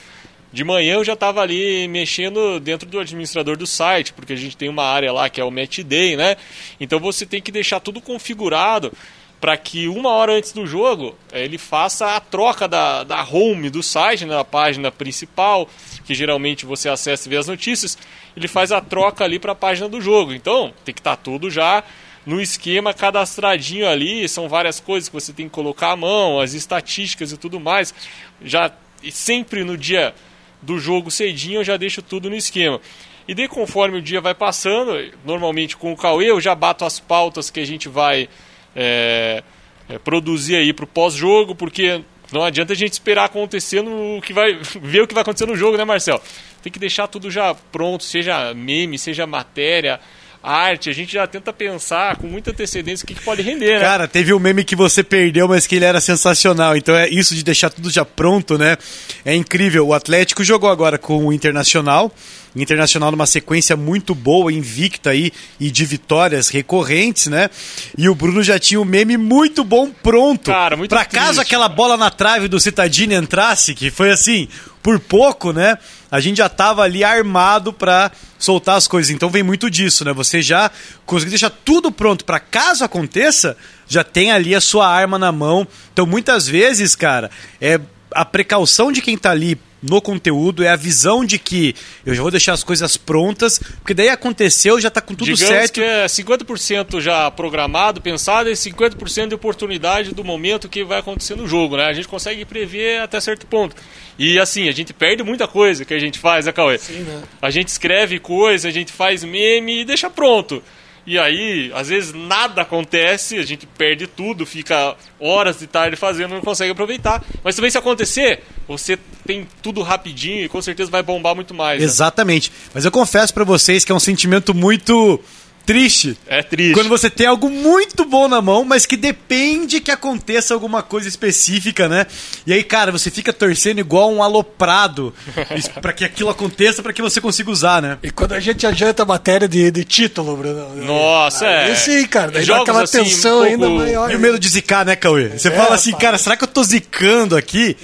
[0.54, 4.56] de manhã eu já estava ali mexendo dentro do administrador do site, porque a gente
[4.56, 6.38] tem uma área lá que é o Match Day, né?
[6.80, 8.94] Então você tem que deixar tudo configurado
[9.40, 13.84] para que uma hora antes do jogo ele faça a troca da, da home do
[13.84, 15.70] site, né, da página principal,
[16.06, 17.98] que geralmente você acessa e vê as notícias,
[18.36, 20.34] ele faz a troca ali para a página do jogo.
[20.34, 21.84] Então tem que estar tá tudo já
[22.26, 26.54] no esquema cadastradinho ali, são várias coisas que você tem que colocar à mão, as
[26.54, 27.94] estatísticas e tudo mais.
[28.42, 28.72] Já
[29.12, 30.14] sempre no dia
[30.62, 32.82] do jogo cedinho eu já deixo tudo no esquema.
[33.28, 37.00] E daí conforme o dia vai passando, normalmente com o Cauê eu já bato as
[37.00, 38.28] pautas que a gente vai
[38.76, 39.44] é,
[39.90, 44.34] é, produzir aí para o pós-jogo, porque não adianta a gente esperar acontecer no que
[44.34, 46.22] vai ver o que vai acontecer no jogo, né, Marcel?
[46.62, 50.00] Tem que deixar tudo já pronto, seja meme, seja matéria,
[50.46, 53.80] arte, a gente já tenta pensar com muita antecedência o que, que pode render, né?
[53.80, 56.78] Cara, teve um meme que você perdeu, mas que ele era sensacional.
[56.78, 58.78] Então é isso de deixar tudo já pronto, né?
[59.26, 59.88] É incrível.
[59.88, 62.14] O Atlético jogou agora com o Internacional.
[62.56, 67.50] Internacional numa sequência muito boa, invicta aí e de vitórias recorrentes, né?
[67.98, 70.52] E o Bruno já tinha um meme muito bom pronto.
[70.52, 71.42] Cara, muito Pra caso triste.
[71.42, 74.48] aquela bola na trave do Citadini entrasse, que foi assim,
[74.82, 75.78] por pouco, né?
[76.10, 79.12] A gente já tava ali armado pra soltar as coisas.
[79.12, 80.14] Então vem muito disso, né?
[80.14, 80.72] Você já
[81.06, 85.68] conseguiu deixar tudo pronto pra caso aconteça, já tem ali a sua arma na mão.
[85.92, 87.80] Então muitas vezes, cara, é
[88.12, 92.22] a precaução de quem tá ali no conteúdo, é a visão de que eu já
[92.22, 95.74] vou deixar as coisas prontas, porque daí aconteceu, já tá com tudo Digamos certo.
[95.74, 101.36] que é 50% já programado, pensado, e 50% de oportunidade do momento que vai acontecer
[101.36, 101.86] no jogo, né?
[101.86, 103.76] A gente consegue prever até certo ponto.
[104.18, 106.78] E assim, a gente perde muita coisa que a gente faz, né, Cauê?
[106.78, 107.24] Sim, né?
[107.42, 110.64] A gente escreve coisa, a gente faz meme e deixa pronto.
[111.06, 116.34] E aí, às vezes nada acontece, a gente perde tudo, fica horas de tarde fazendo,
[116.34, 117.24] não consegue aproveitar.
[117.44, 121.80] Mas também se acontecer, você tem tudo rapidinho e com certeza vai bombar muito mais.
[121.80, 121.86] né?
[121.86, 122.52] Exatamente.
[122.74, 125.20] Mas eu confesso pra vocês que é um sentimento muito
[125.66, 126.18] triste.
[126.28, 126.74] É triste.
[126.74, 131.08] Quando você tem algo muito bom na mão, mas que depende que aconteça alguma coisa
[131.08, 132.06] específica, né?
[132.46, 135.14] E aí, cara, você fica torcendo igual um aloprado
[135.82, 137.98] pra que aquilo aconteça, pra que você consiga usar, né?
[138.04, 140.76] E quando a gente adianta a matéria de, de título, Bruno.
[140.76, 141.76] Nossa, aí é.
[141.76, 142.32] sim, cara.
[142.32, 144.12] Daí dá Jogos, aquela assim, tensão um ainda maior.
[144.12, 145.30] E o medo de zicar, né, Cauê?
[145.30, 147.76] Você fala assim, cara, será que eu tô zicando aqui?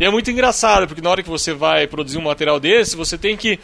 [0.00, 3.16] E é muito engraçado, porque na hora que você vai produzir um material desse, você
[3.16, 3.58] tem que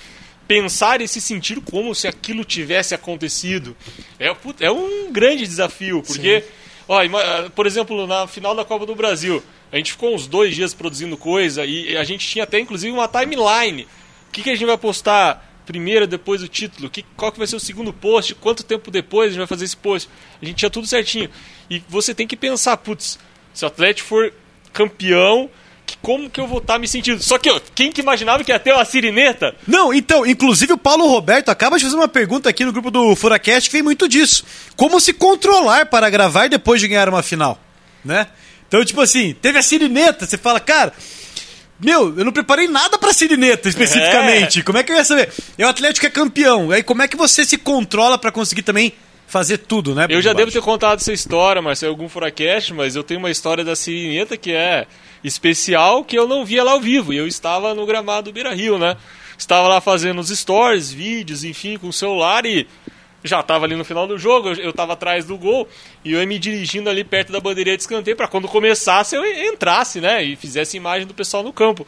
[0.50, 3.76] pensar e se sentir como se aquilo tivesse acontecido
[4.18, 6.42] é, é um grande desafio, porque,
[6.88, 10.52] ó, ima- por exemplo, na final da Copa do Brasil, a gente ficou uns dois
[10.56, 13.82] dias produzindo coisa e a gente tinha até inclusive uma timeline.
[14.28, 16.90] O que, que a gente vai postar primeiro, depois do título?
[16.90, 18.34] Que, qual que vai ser o segundo post?
[18.34, 20.08] Quanto tempo depois a gente vai fazer esse post?
[20.42, 21.30] A gente tinha tudo certinho.
[21.70, 23.20] E você tem que pensar, putz,
[23.54, 24.32] se o Atlético for
[24.72, 25.48] campeão,
[26.02, 27.22] como que eu vou estar me sentindo?
[27.22, 29.54] Só que, ó, quem que imaginava que ia ter uma sirineta?
[29.66, 33.14] Não, então, inclusive o Paulo Roberto acaba de fazer uma pergunta aqui no grupo do
[33.16, 34.44] Furacast que vem muito disso.
[34.76, 37.58] Como se controlar para gravar depois de ganhar uma final,
[38.04, 38.26] né?
[38.68, 40.92] Então, tipo assim, teve a sirineta, você fala, cara,
[41.80, 44.62] meu, eu não preparei nada pra sirineta especificamente.
[44.62, 45.32] Como é que eu ia saber?
[45.56, 46.70] É o Atlético é campeão.
[46.70, 48.92] Aí como é que você se controla pra conseguir também
[49.30, 50.06] fazer tudo, né?
[50.10, 53.62] Eu já devo ter contado essa história, em algum Furacast, mas eu tenho uma história
[53.64, 54.86] da sirineta que é
[55.22, 57.12] especial, que eu não via lá ao vivo.
[57.12, 58.96] E eu estava no gramado do Beira Rio, né?
[59.38, 62.66] Estava lá fazendo os stories, vídeos, enfim, com o celular e
[63.22, 65.68] já estava ali no final do jogo, eu- eu estava atrás do gol
[66.04, 69.24] e eu ia me dirigindo ali perto da bandeirinha de escanteio para quando começasse eu
[69.24, 70.24] entrasse, né?
[70.24, 71.86] E fizesse imagem do pessoal no campo.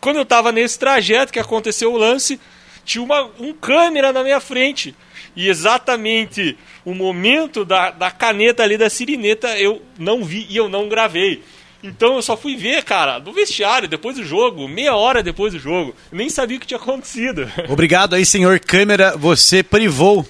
[0.00, 2.38] Quando eu estava nesse trajeto que aconteceu o lance,
[2.84, 4.94] tinha uma, um câmera na minha frente.
[5.36, 10.68] E exatamente o momento da, da caneta ali da sirineta eu não vi e eu
[10.68, 11.42] não gravei.
[11.82, 15.58] Então eu só fui ver, cara, no vestiário, depois do jogo, meia hora depois do
[15.58, 15.94] jogo.
[16.10, 17.50] Nem sabia o que tinha acontecido.
[17.68, 19.16] Obrigado aí, senhor câmera.
[19.16, 20.26] Você privou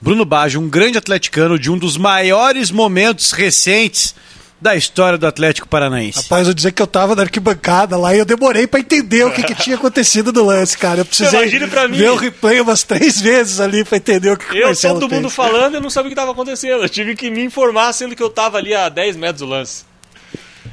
[0.00, 4.14] Bruno Baggio, um grande atleticano, de um dos maiores momentos recentes
[4.60, 6.22] da história do Atlético Paranaense.
[6.22, 9.30] Rapaz, eu dizer que eu tava na arquibancada lá e eu demorei pra entender o
[9.32, 11.00] que, que tinha acontecido no lance, cara.
[11.00, 11.48] Eu precisei
[11.88, 11.96] mim.
[11.96, 15.12] ver o replay umas três vezes ali pra entender o que, o Eu, Marcelo todo
[15.14, 15.34] mundo fez.
[15.34, 16.82] falando, eu não sabia o que estava acontecendo.
[16.82, 19.84] Eu tive que me informar, sendo que eu estava ali a 10 metros do lance.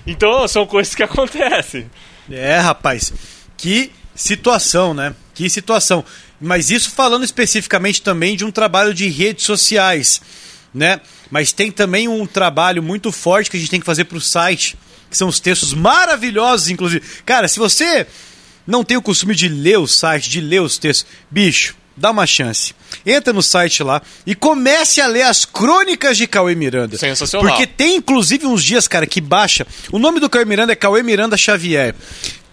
[0.07, 1.89] Então, são coisas que acontecem.
[2.31, 3.13] É, rapaz.
[3.55, 5.13] Que situação, né?
[5.35, 6.03] Que situação.
[6.41, 10.21] Mas isso falando especificamente também de um trabalho de redes sociais,
[10.73, 10.99] né?
[11.29, 14.77] Mas tem também um trabalho muito forte que a gente tem que fazer pro site,
[15.09, 17.05] que são os textos maravilhosos, inclusive.
[17.25, 18.07] Cara, se você
[18.65, 22.25] não tem o costume de ler o site, de ler os textos, bicho, dá uma
[22.25, 22.73] chance.
[23.05, 26.97] Entra no site lá e comece a ler as crônicas de Cauê Miranda.
[26.97, 27.47] Sensacional.
[27.47, 29.65] Porque tem inclusive uns dias, cara, que baixa.
[29.91, 31.95] O nome do Cauê Miranda é Cauê Miranda Xavier.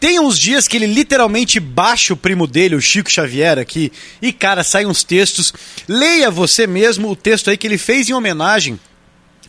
[0.03, 4.33] Tem uns dias que ele literalmente baixa o primo dele, o Chico Xavier, aqui, e,
[4.33, 5.55] cara, saem uns textos.
[5.87, 8.81] Leia você mesmo o texto aí que ele fez em homenagem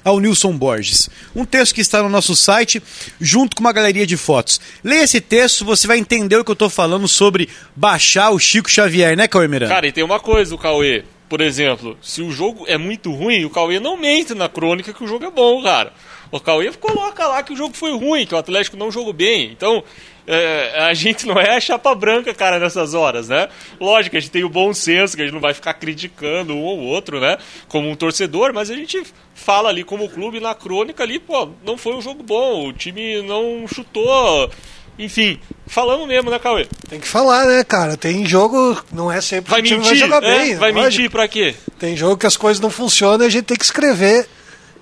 [0.04, 1.10] ao Nilson Borges.
[1.36, 2.84] Um texto que está no nosso site,
[3.20, 4.62] junto com uma galeria de fotos.
[4.84, 8.70] Leia esse texto, você vai entender o que eu estou falando sobre baixar o Chico
[8.70, 9.74] Xavier, né, Cauê Miranda?
[9.74, 11.04] Cara, e tem uma coisa, o Cauê.
[11.28, 15.04] Por exemplo, se o jogo é muito ruim, o Cauê não mente na crônica que
[15.04, 15.94] o jogo é bom, cara.
[16.34, 19.52] O Cauê coloca lá que o jogo foi ruim, que o Atlético não jogou bem.
[19.52, 19.84] Então,
[20.26, 23.48] é, a gente não é a chapa branca, cara, nessas horas, né?
[23.80, 26.64] Lógico, a gente tem o bom senso, que a gente não vai ficar criticando um
[26.64, 27.38] ou outro, né?
[27.68, 29.04] Como um torcedor, mas a gente
[29.36, 33.22] fala ali como clube na crônica ali, pô, não foi um jogo bom, o time
[33.22, 34.50] não chutou.
[34.98, 36.66] Enfim, falando mesmo, né, Cauê?
[36.90, 37.96] Tem que falar, né, cara?
[37.96, 40.00] Tem jogo, não é sempre Vai que o time mentir?
[40.00, 40.40] vai jogar é?
[40.40, 40.56] bem.
[40.56, 40.98] vai lógico.
[40.98, 41.54] mentir pra quê?
[41.78, 44.28] Tem jogo que as coisas não funcionam e a gente tem que escrever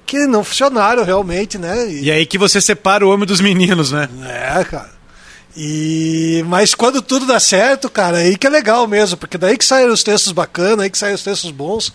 [0.05, 1.87] que não funcionaram realmente, né?
[1.89, 4.09] E- E aí que você separa o homem dos meninos, né?
[4.27, 4.89] É, cara.
[5.55, 9.65] E mas quando tudo dá certo, cara, aí que é legal mesmo, porque daí que
[9.65, 11.93] saem os textos bacanas, aí que saem os textos bons,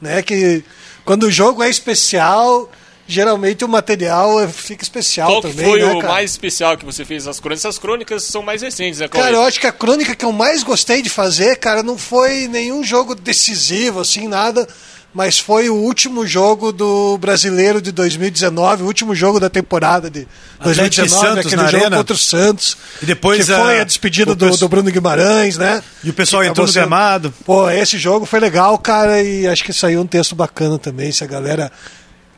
[0.00, 0.22] né?
[0.22, 0.64] Que
[1.04, 2.70] quando o jogo é especial,
[3.06, 6.14] geralmente o material é- fica especial Qual que também, foi né, o cara?
[6.14, 7.64] mais especial que você fez nas crônicas?
[7.64, 9.22] Essas crônicas são mais recentes, né, Cauê?
[9.24, 12.48] Cara, eu acho que a crônica que eu mais gostei de fazer, cara, não foi
[12.48, 14.66] nenhum jogo decisivo, assim, nada,
[15.14, 20.26] mas foi o último jogo do Brasileiro de 2019, o último jogo da temporada de
[20.58, 21.96] Atlético e 2019, Santos aquele jogo Arena.
[21.98, 22.76] contra o Santos.
[23.02, 25.82] E depois que foi a- a despedida do, do Bruno Guimarães, né?
[26.02, 27.32] E o pessoal Que entrou no sendo- gramado.
[27.44, 31.22] Pô, esse jogo foi legal, cara, e acho que saiu um texto bacana também, se
[31.22, 31.70] a galera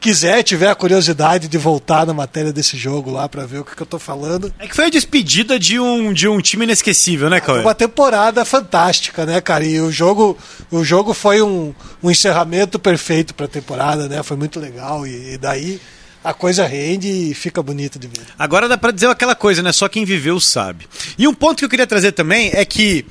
[0.07, 3.75] quiser, tiver a curiosidade de voltar na matéria desse jogo lá pra ver o que,
[3.75, 4.55] que eu tô falando.
[4.57, 7.61] É que foi a despedida de um, de um time inesquecível, né, Cauê?
[7.61, 9.65] Uma temporada fantástica, né, cara?
[9.65, 10.39] E o jogo,
[10.71, 14.23] o jogo foi um, um encerramento perfeito pra temporada, né?
[14.23, 15.05] Foi muito legal.
[15.05, 15.81] E, e daí
[16.23, 18.27] a coisa rende e fica bonito de ver.
[18.39, 19.73] Agora dá pra dizer aquela coisa, né?
[19.73, 20.87] Só quem viveu sabe.
[21.19, 23.05] E um ponto que eu queria trazer também é que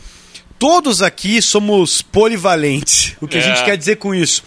[0.58, 3.16] todos aqui somos polivalentes.
[3.20, 3.44] O que a É.
[3.44, 4.42] gente quer dizer com isso?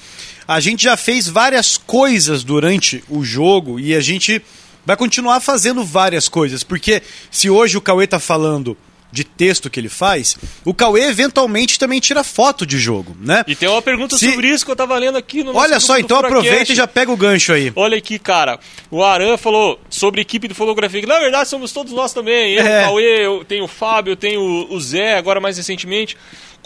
[0.49, 4.41] A gente já fez várias coisas durante o jogo e a gente
[4.87, 6.63] vai continuar fazendo várias coisas.
[6.65, 8.75] Porque se hoje o Cauê tá falando
[9.13, 13.43] de texto que ele faz, o Cauê eventualmente também tira foto de jogo, né?
[13.47, 15.81] E tem uma pergunta Se- sobre isso que eu tava lendo aqui no nosso Olha
[15.81, 17.73] só, então aproveita e já pega o gancho aí.
[17.75, 18.59] Olha aqui, cara.
[18.91, 21.01] O Aran falou sobre equipe de fotografia.
[21.01, 22.53] Que na verdade somos todos nós também.
[22.55, 22.83] Eu, É.
[22.83, 26.15] o Cauê, eu tenho o Fábio, eu tenho o Zé, agora mais recentemente.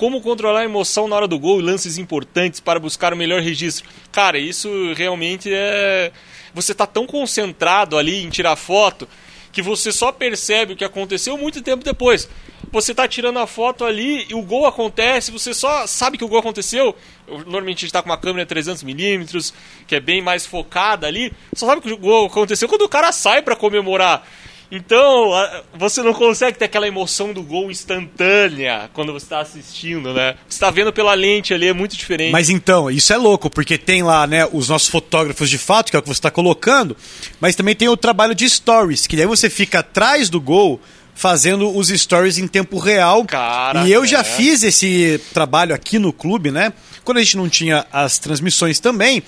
[0.03, 3.41] Como controlar a emoção na hora do gol e lances importantes para buscar o melhor
[3.41, 3.89] registro?
[4.11, 6.11] Cara, isso realmente é.
[6.53, 9.09] Você tá tão concentrado ali em tirar foto
[9.53, 12.29] que você só percebe o que aconteceu muito tempo depois.
[12.73, 16.29] Você tá tirando a foto ali e o gol acontece, você só sabe que o
[16.29, 16.97] gol aconteceu.
[17.29, 19.55] Eu, Normalmente a gente tá com uma câmera 300mm,
[19.87, 21.33] que é bem mais focada ali.
[21.55, 24.27] Só sabe que o gol aconteceu quando o cara sai pra comemorar.
[24.75, 25.33] Então,
[25.75, 30.35] você não consegue ter aquela emoção do gol instantânea quando você tá assistindo, né?
[30.49, 32.33] Você tá vendo pela lente ali, é muito diferente.
[32.33, 35.97] Mas então, isso é louco, porque tem lá, né, os nossos fotógrafos de fato, que
[35.97, 36.97] é o que você está colocando,
[37.39, 40.81] mas também tem o trabalho de stories, que daí você fica atrás do gol
[41.15, 43.27] fazendo os stories em tempo real.
[43.27, 44.25] Cara, e eu já é.
[44.25, 46.73] fiz esse trabalho aqui no clube, né?
[47.05, 49.23] Quando a gente não tinha as transmissões também.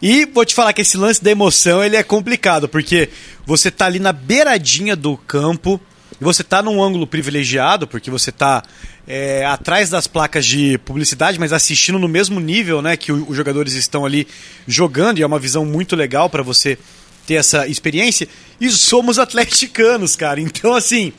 [0.00, 3.08] E vou te falar que esse lance da emoção, ele é complicado, porque
[3.44, 5.80] você tá ali na beiradinha do campo,
[6.20, 8.62] e você tá num ângulo privilegiado, porque você tá
[9.06, 13.74] é, atrás das placas de publicidade, mas assistindo no mesmo nível, né, que os jogadores
[13.74, 14.26] estão ali
[14.66, 16.78] jogando, e é uma visão muito legal para você
[17.26, 18.28] ter essa experiência.
[18.60, 20.40] E somos atleticanos, cara.
[20.40, 21.12] Então, assim,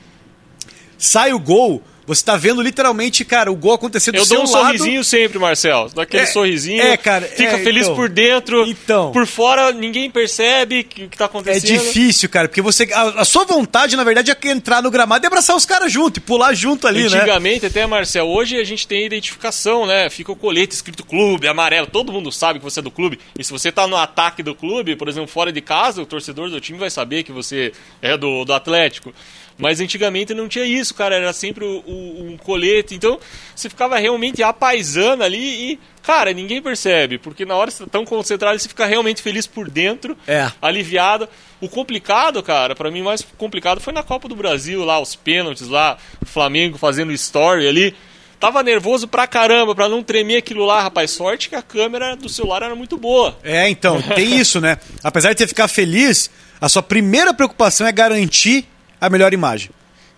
[0.98, 4.48] sai o gol, você tá vendo literalmente, cara, o gol acontecer do Eu seu dou
[4.48, 4.66] um lado.
[4.78, 5.90] sorrisinho sempre, Marcel.
[5.94, 6.82] Daquele É, sorrisinho.
[6.82, 7.96] é, cara, Fica é, feliz então.
[7.96, 8.66] por dentro.
[8.66, 9.12] Então.
[9.12, 11.68] Por fora, ninguém percebe que- o que tá É acontecendo.
[11.84, 12.88] difícil, cara, porque você.
[12.94, 16.18] A, a sua vontade, na verdade, é entrar no gramado e abraçar os caras junto
[16.18, 17.18] e pular junto ali, né?
[17.18, 20.10] Antigamente, até, Marcel, hoje a gente tem identificação, né?
[20.10, 23.20] Fica o colete escrito clube, amarelo, todo mundo sabe que você é do clube.
[23.38, 26.50] E se você tá no ataque do clube, por exemplo, fora de casa, o torcedor
[26.50, 29.14] do time vai saber que você é do, do Atlético.
[29.58, 32.94] Mas antigamente não tinha isso, cara, era sempre o- o- um colete.
[32.94, 33.20] Então
[33.56, 37.90] você ficava realmente apaisando ali e, cara, ninguém percebe, porque na hora que você tá
[37.92, 40.52] tão concentrado, você fica realmente feliz por dentro, É.
[40.62, 41.28] aliviado.
[41.60, 45.68] O complicado, cara, pra mim mais complicado foi na Copa do Brasil, lá, os pênaltis
[45.68, 47.96] lá, o Flamengo fazendo story ali.
[48.40, 51.10] Tava nervoso pra caramba, pra não tremer aquilo lá, rapaz.
[51.10, 53.36] Sorte que a câmera do celular era muito boa.
[53.44, 54.78] É, então, tem isso, né?
[55.04, 56.30] Apesar de você ficar feliz,
[56.62, 58.68] a sua primeira preocupação é garantir
[59.00, 59.72] a melhor imagem.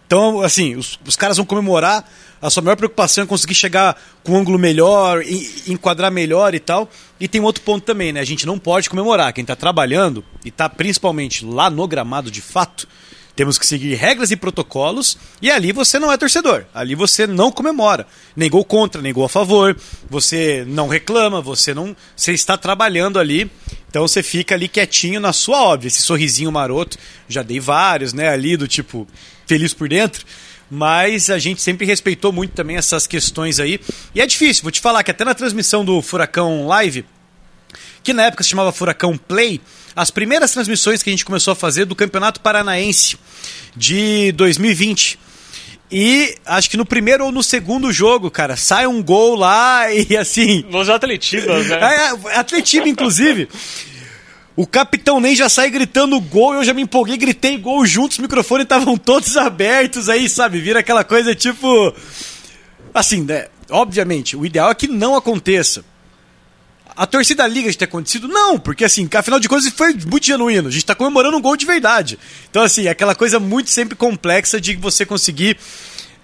[0.08, 2.04] Então, assim, os, os caras vão comemorar,
[2.42, 6.60] a sua maior preocupação é conseguir chegar com um ângulo melhor, e- enquadrar melhor e
[6.60, 6.89] tal.
[7.20, 8.20] E tem um outro ponto também, né?
[8.20, 9.32] A gente não pode comemorar.
[9.34, 12.88] Quem tá trabalhando e tá principalmente lá no gramado de fato,
[13.39, 16.65] temos que seguir regras e protocolos, e ali você não é torcedor.
[16.73, 18.06] Ali você não comemora.
[18.36, 19.78] Nem gol contra, nem gol a favor.
[20.10, 21.95] Você não reclama, você não.
[22.17, 23.49] Você está trabalhando ali.
[23.88, 25.88] Então você fica ali quietinho na sua óbvia.
[25.88, 26.97] Esse sorrisinho maroto.
[27.30, 28.28] Já dei vários, né?
[28.28, 29.08] Ali do tipo,
[29.47, 30.25] feliz por dentro.
[30.69, 33.80] Mas a gente sempre respeitou muito também essas questões aí.
[34.13, 37.06] E é difícil, vou te falar que até na transmissão do Furacão Live,
[38.03, 39.62] que na época se chamava Furacão Play,
[39.95, 43.17] as primeiras transmissões que a gente começou a fazer do Campeonato Paranaense
[43.75, 45.19] de 2020.
[45.91, 50.15] E acho que no primeiro ou no segundo jogo, cara, sai um gol lá e
[50.15, 50.63] assim.
[50.69, 51.79] Nos atletistas, né?
[51.81, 53.49] É, é, atletismo, inclusive.
[54.55, 58.21] O capitão nem já sai gritando gol, eu já me empolguei, gritei gol juntos, os
[58.21, 60.59] microfones estavam todos abertos aí, sabe?
[60.59, 61.93] Vira aquela coisa tipo.
[62.93, 63.47] Assim, né?
[63.69, 65.83] Obviamente, o ideal é que não aconteça.
[66.99, 68.27] A torcida liga de ter acontecido?
[68.27, 70.67] Não, porque assim, afinal de contas foi muito genuíno.
[70.67, 72.19] A gente tá comemorando um gol de verdade.
[72.49, 75.57] Então, assim, é aquela coisa muito sempre complexa de você conseguir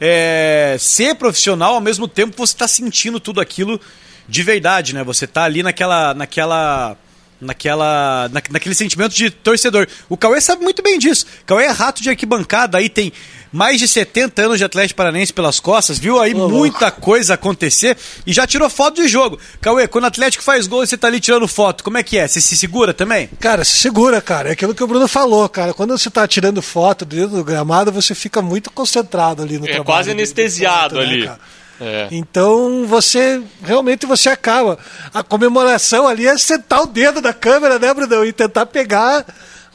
[0.01, 3.79] é, ser profissional ao mesmo tempo que você tá sentindo tudo aquilo
[4.27, 5.01] de verdade, né?
[5.05, 6.13] Você tá ali naquela.
[6.13, 6.97] naquela.
[7.39, 9.87] Naquela, na, naquele sentimento de torcedor.
[10.09, 11.25] O Cauê sabe muito bem disso.
[11.45, 13.11] Cauê é rato de arquibancada, aí tem
[13.51, 17.97] mais de 70 anos de Atlético Paranense pelas costas, viu aí Ô, muita coisa acontecer
[18.25, 19.39] e já tirou foto de jogo.
[19.61, 22.17] Cauê, quando o Atlético faz gol e você tá ali tirando foto, como é que
[22.17, 22.27] é?
[22.27, 23.29] Você se segura também?
[23.39, 24.49] Cara, se segura, cara.
[24.49, 25.73] É aquilo que o Bruno falou, cara.
[25.73, 29.73] Quando você tá tirando foto dentro do gramado, você fica muito concentrado ali no É
[29.73, 29.85] trabalho.
[29.85, 31.25] quase de- de anestesiado foto, né, ali.
[31.25, 31.39] cara?
[31.81, 32.07] É.
[32.11, 34.77] Então você realmente você acaba.
[35.13, 38.23] A comemoração ali é sentar o dedo da câmera, né, Brunão?
[38.23, 39.25] E tentar pegar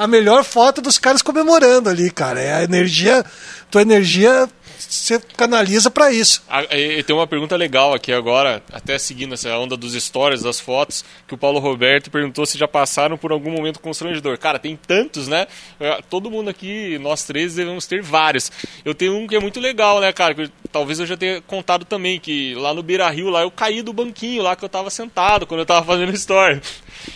[0.00, 2.40] a melhor foto dos caras comemorando ali, cara.
[2.40, 3.22] É a energia,
[3.70, 4.48] tua energia
[4.88, 6.42] você canaliza pra isso.
[6.48, 6.62] Ah,
[7.06, 11.34] Tem uma pergunta legal aqui agora, até seguindo essa onda dos stories, das fotos, que
[11.34, 14.38] o Paulo Roberto perguntou se já passaram por algum momento constrangedor.
[14.38, 15.46] Cara, tem tantos, né?
[15.78, 18.50] É, Todo mundo aqui, nós três, devemos ter vários.
[18.84, 20.34] Eu tenho um que é muito legal, né, cara?
[20.34, 23.82] Que talvez eu já tenha contado também, que lá no Beira Rio, lá eu caí
[23.82, 26.60] do banquinho lá que eu tava sentado quando eu tava fazendo story.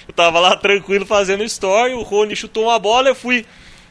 [0.09, 3.45] Eu tava lá tranquilo fazendo story, o Rony chutou uma bola, eu fui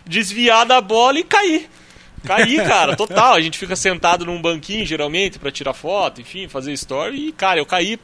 [0.06, 1.68] desviar da bola e caí.
[2.26, 3.34] Caí, cara, total.
[3.34, 7.28] A gente fica sentado num banquinho, geralmente, para tirar foto, enfim, fazer story.
[7.28, 8.00] E, cara, eu caí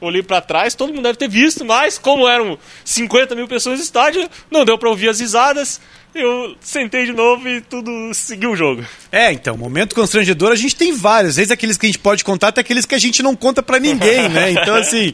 [0.00, 3.84] olhei para trás, todo mundo deve ter visto, mas como eram 50 mil pessoas no
[3.84, 5.80] estádio, não deu para ouvir as risadas.
[6.14, 8.82] Eu sentei de novo e tudo seguiu o jogo.
[9.12, 11.30] É, então, momento constrangedor a gente tem vários.
[11.30, 13.62] Às vezes aqueles que a gente pode contar, até aqueles que a gente não conta
[13.62, 14.52] para ninguém, né?
[14.56, 15.12] Então, assim,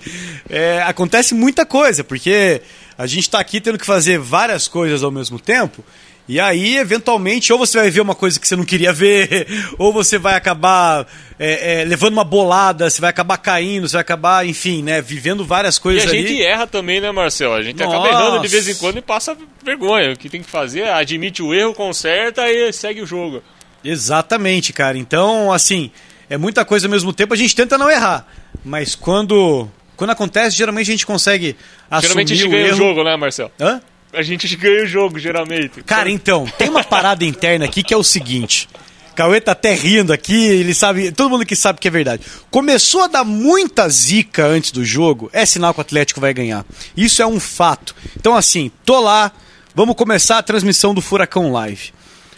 [0.49, 2.63] é, acontece muita coisa, porque
[2.97, 5.85] a gente tá aqui tendo que fazer várias coisas ao mesmo tempo.
[6.29, 9.47] E aí, eventualmente, ou você vai ver uma coisa que você não queria ver,
[9.77, 11.07] ou você vai acabar
[11.39, 15.45] é, é, levando uma bolada, você vai acabar caindo, você vai acabar, enfim, né, vivendo
[15.45, 16.23] várias coisas ali.
[16.23, 17.53] E a gente erra também, né, Marcel?
[17.53, 17.97] A gente Nossa.
[17.97, 20.13] acaba errando de vez em quando e passa vergonha.
[20.13, 23.43] O que tem que fazer é admite o erro, conserta e segue o jogo.
[23.85, 24.97] Exatamente, cara.
[24.97, 25.91] Então, assim,
[26.31, 28.27] é muita coisa ao mesmo tempo, a gente tenta não errar.
[28.65, 31.57] Mas quando, quando acontece, geralmente a gente consegue
[31.91, 33.51] assumir Geralmente a gente ganha o, o jogo, né, Marcel?
[33.61, 33.83] Hã?
[34.13, 35.83] A gente ganha o jogo, geralmente.
[35.83, 38.69] Cara, então, tem uma parada interna aqui que é o seguinte.
[39.15, 42.23] Cauê tá até rindo aqui, ele sabe, todo mundo que sabe que é verdade.
[42.51, 46.65] Começou a dar muita zica antes do jogo, é sinal que o Atlético vai ganhar.
[46.97, 47.95] Isso é um fato.
[48.17, 49.31] Então, assim, tô lá,
[49.75, 51.93] vamos começar a transmissão do Furacão Live.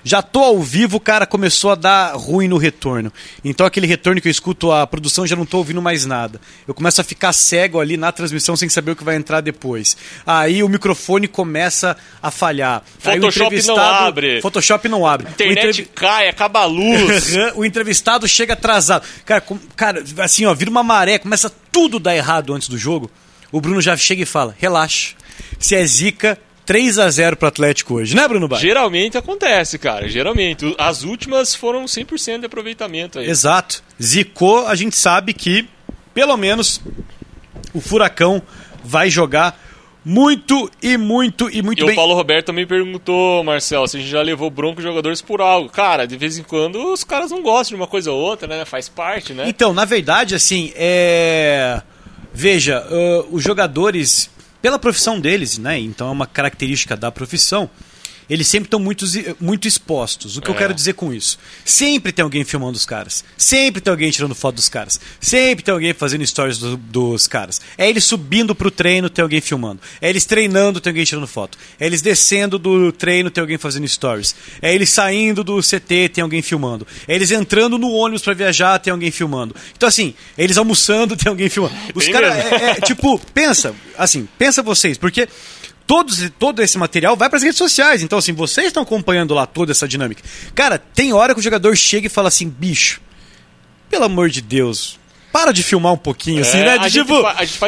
[0.05, 3.11] Já tô ao vivo, o cara começou a dar ruim no retorno.
[3.43, 6.39] Então aquele retorno que eu escuto a produção já não tô ouvindo mais nada.
[6.69, 9.97] Eu começo a ficar cego ali na transmissão sem saber o que vai entrar depois.
[10.27, 12.83] Aí o microfone começa a falhar.
[12.99, 14.43] Photoshop não abre.
[14.43, 15.31] Photoshop não abre.
[15.31, 15.89] Internet entrev...
[15.95, 17.33] cai, acaba a luz.
[17.57, 19.07] o entrevistado chega atrasado.
[19.25, 19.59] Cara, com...
[19.75, 23.11] cara, assim, ó, vira uma maré, começa tudo dar errado antes do jogo.
[23.51, 25.15] O Bruno já chega e fala: relaxa.
[25.59, 28.59] Se é zica, 3 a 0 pro Atlético hoje, né, Bruno Bar?
[28.59, 30.09] Geralmente acontece, cara.
[30.09, 30.75] Geralmente.
[30.79, 33.29] As últimas foram 100% de aproveitamento aí.
[33.29, 33.83] Exato.
[34.03, 35.69] Zicou, a gente sabe que,
[36.15, 36.81] pelo menos,
[37.73, 38.43] o Furacão
[38.83, 39.61] vai jogar
[40.05, 41.95] muito e muito e muito e bem.
[41.95, 45.71] o Paulo Roberto também perguntou, Marcel, se a gente já levou bronco jogadores por algo.
[45.71, 48.65] Cara, de vez em quando os caras não gostam de uma coisa ou outra, né?
[48.67, 49.45] Faz parte, né?
[49.49, 51.81] Então, na verdade, assim, é.
[52.37, 54.29] Veja, uh, os jogadores
[54.65, 55.79] pela profissão deles, né?
[55.79, 57.69] Então é uma característica da profissão.
[58.29, 59.05] Eles sempre estão muito,
[59.41, 60.37] muito expostos.
[60.37, 60.55] O que é.
[60.55, 61.39] eu quero dizer com isso?
[61.64, 63.25] Sempre tem alguém filmando os caras.
[63.37, 65.01] Sempre tem alguém tirando foto dos caras.
[65.20, 67.61] Sempre tem alguém fazendo stories do, dos caras.
[67.77, 69.81] É eles subindo pro treino, tem alguém filmando.
[70.01, 71.59] É eles treinando, tem alguém tirando foto.
[71.79, 74.35] É eles descendo do treino, tem alguém fazendo stories.
[74.62, 76.87] É eles saindo do CT, tem alguém filmando.
[77.07, 79.55] É eles entrando no ônibus para viajar, tem alguém filmando.
[79.77, 81.75] Então, assim, é eles almoçando, tem alguém filmando.
[81.95, 85.29] Os caras, é, é, tipo, pensa, assim, pensa vocês, porque
[85.87, 88.03] todos, todo esse material vai para as redes sociais.
[88.03, 90.22] Então, assim, vocês estão acompanhando lá toda essa dinâmica.
[90.55, 93.01] Cara, tem hora que o jogador chega e fala assim, bicho,
[93.89, 94.99] pelo amor de Deus,
[95.35, 96.89] para de filmar um pouquinho, assim, é, né?
[96.89, 97.12] tipo,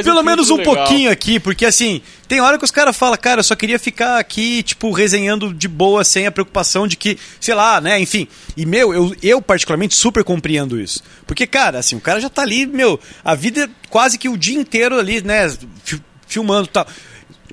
[0.04, 0.76] pelo um menos um legal.
[0.76, 4.20] pouquinho aqui, porque assim, tem hora que os caras falam, cara, eu só queria ficar
[4.20, 8.28] aqui, tipo, resenhando de boa, sem a preocupação de que, sei lá, né, enfim.
[8.56, 11.02] E, meu, eu, eu particularmente super compreendo isso.
[11.26, 14.36] Porque, cara, assim, o cara já tá ali, meu, a vida é quase que o
[14.36, 15.52] dia inteiro ali, né,
[16.28, 16.86] filmando e tal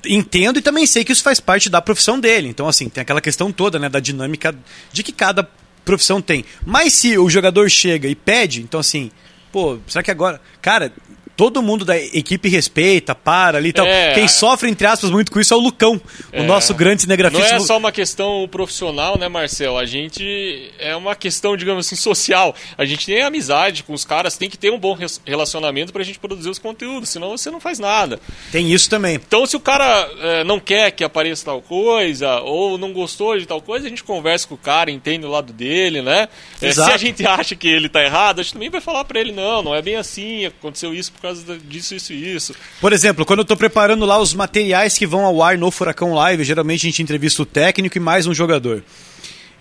[0.06, 2.48] entendo e também sei que isso faz parte da profissão dele.
[2.48, 4.54] Então, assim, tem aquela questão toda, né, da dinâmica
[4.92, 5.48] de que cada
[5.84, 6.44] profissão tem.
[6.64, 9.10] Mas se o jogador chega e pede, então assim,
[9.52, 10.40] pô, será que agora.
[10.60, 10.92] Cara,
[11.36, 13.86] todo mundo da equipe respeita, para ali e tal.
[13.86, 16.00] É, Quem sofre, entre aspas, muito com isso é o Lucão,
[16.32, 17.48] é, o nosso grande cinegrafista.
[17.48, 19.76] Não é só uma questão profissional, né, Marcel?
[19.76, 22.54] A gente é uma questão, digamos assim, social.
[22.76, 26.18] A gente tem amizade com os caras, tem que ter um bom relacionamento pra gente
[26.18, 28.20] produzir os conteúdos, senão você não faz nada.
[28.52, 29.16] Tem isso também.
[29.16, 33.46] Então, se o cara é, não quer que apareça tal coisa, ou não gostou de
[33.46, 36.28] tal coisa, a gente conversa com o cara, entende o lado dele, né?
[36.60, 39.20] É, se a gente acha que ele tá errado, a gente também vai falar pra
[39.20, 42.54] ele, não, não é bem assim, aconteceu isso por causa disso, isso e isso.
[42.80, 46.12] Por exemplo, quando eu estou preparando lá os materiais que vão ao ar no Furacão
[46.12, 48.84] Live, geralmente a gente entrevista o técnico e mais um jogador.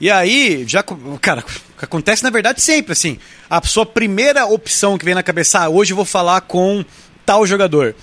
[0.02, 0.84] E aí, já,
[1.22, 1.42] cara,
[1.82, 3.18] acontece na verdade sempre assim.
[3.50, 6.84] A sua primeira opção que vem na cabeça, ah, hoje eu vou falar com
[7.26, 7.96] tal jogador.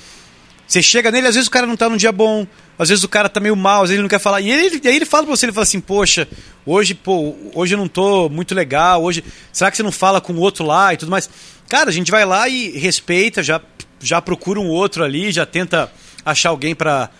[0.66, 2.46] Você chega nele, às vezes o cara não tá num dia bom,
[2.80, 4.40] às vezes o cara tá meio mal, às vezes ele não quer falar.
[4.40, 6.26] E, ele, aí ele fala pra você, ele fala assim, poxa,
[6.64, 9.22] hoje, pô, hoje eu não tô muito legal, hoje.
[9.52, 11.28] Será que você não fala com o outro lá e tudo mais?
[11.68, 13.60] Cara, a gente vai lá e respeita, já,
[14.00, 15.92] já procura um outro ali, já tenta
[16.24, 17.10] achar alguém para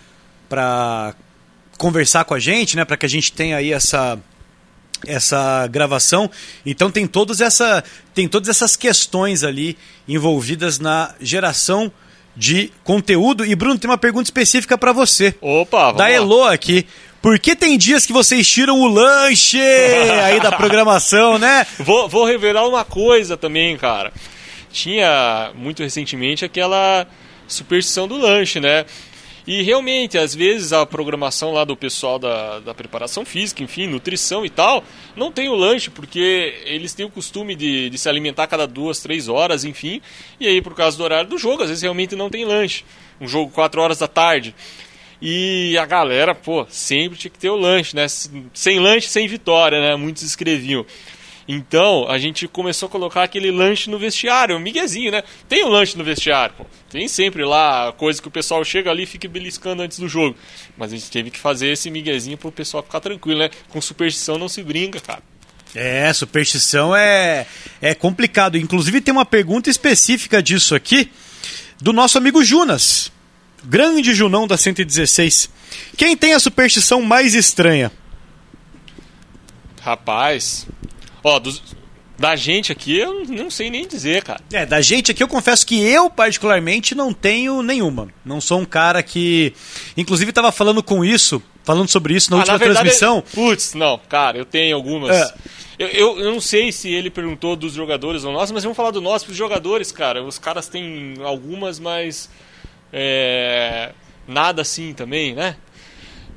[0.48, 1.14] para
[1.76, 4.18] conversar com a gente, né, para que a gente tenha aí essa
[5.06, 6.30] essa gravação.
[6.64, 7.84] Então tem todas essa
[8.14, 9.76] tem todas essas questões ali
[10.08, 11.92] envolvidas na geração
[12.41, 13.45] de conteúdo.
[13.45, 15.34] E Bruno tem uma pergunta específica para você.
[15.41, 16.86] Opa, da Elo aqui.
[17.20, 19.61] Por que tem dias que vocês tiram o lanche
[20.24, 21.66] aí da programação, né?
[21.78, 24.11] Vou, vou revelar uma coisa também, cara
[24.72, 27.07] tinha muito recentemente aquela
[27.47, 28.86] superstição do lanche, né?
[29.47, 34.45] E realmente, às vezes a programação lá do pessoal da, da preparação física, enfim, nutrição
[34.45, 34.84] e tal,
[35.16, 39.01] não tem o lanche, porque eles têm o costume de, de se alimentar cada duas,
[39.01, 40.01] três horas, enfim.
[40.38, 42.84] E aí, por causa do horário do jogo, às vezes realmente não tem lanche.
[43.20, 44.55] Um jogo quatro horas da tarde.
[45.22, 48.07] E a galera, pô, sempre tinha que ter o lanche, né?
[48.55, 49.97] Sem lanche, sem vitória, né?
[49.97, 50.86] Muitos escreviam.
[51.53, 55.24] Então, a gente começou a colocar aquele lanche no vestiário, um miguezinho, né?
[55.48, 56.64] Tem um lanche no vestiário, pô.
[56.88, 60.36] Tem sempre lá coisa que o pessoal chega ali e fica beliscando antes do jogo.
[60.78, 63.51] Mas a gente teve que fazer esse miguezinho pro pessoal ficar tranquilo, né?
[63.68, 65.24] Com superstição não se brinca, cara.
[65.74, 67.44] É, superstição é,
[67.82, 68.57] é complicado.
[68.57, 71.11] Inclusive tem uma pergunta específica disso aqui
[71.80, 73.11] do nosso amigo Junas.
[73.64, 75.51] Grande Junão da 116.
[75.96, 77.90] Quem tem a superstição mais estranha?
[79.80, 80.68] Rapaz,
[81.22, 81.62] Ó, dos,
[82.20, 84.42] da gente aqui eu não sei nem dizer, cara.
[84.52, 88.08] É, da gente aqui eu confesso que eu, particularmente, não tenho nenhuma.
[88.22, 89.54] Não sou um cara que.
[89.96, 93.24] Inclusive, estava falando com isso, falando sobre isso na ah, última na verdade, transmissão.
[93.32, 95.16] Putz, não, cara, eu tenho algumas.
[95.16, 95.34] É.
[95.78, 98.90] Eu, eu, eu, não sei se ele perguntou dos jogadores ou nós, mas vamos falar
[98.90, 100.22] do nosso, dos jogadores, cara.
[100.22, 102.28] Os caras têm algumas, mas.
[102.92, 103.92] É,
[104.28, 105.56] nada assim também, né?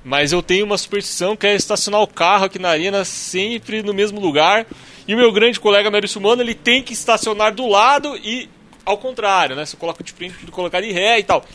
[0.03, 3.93] Mas eu tenho uma superstição que é estacionar o carro aqui na arena sempre no
[3.93, 4.65] mesmo lugar.
[5.07, 8.49] E o meu grande colega Maurício Mano, ele tem que estacionar do lado e
[8.85, 9.65] ao contrário, né?
[9.65, 11.45] Você coloca de frente, colocar de ré e tal.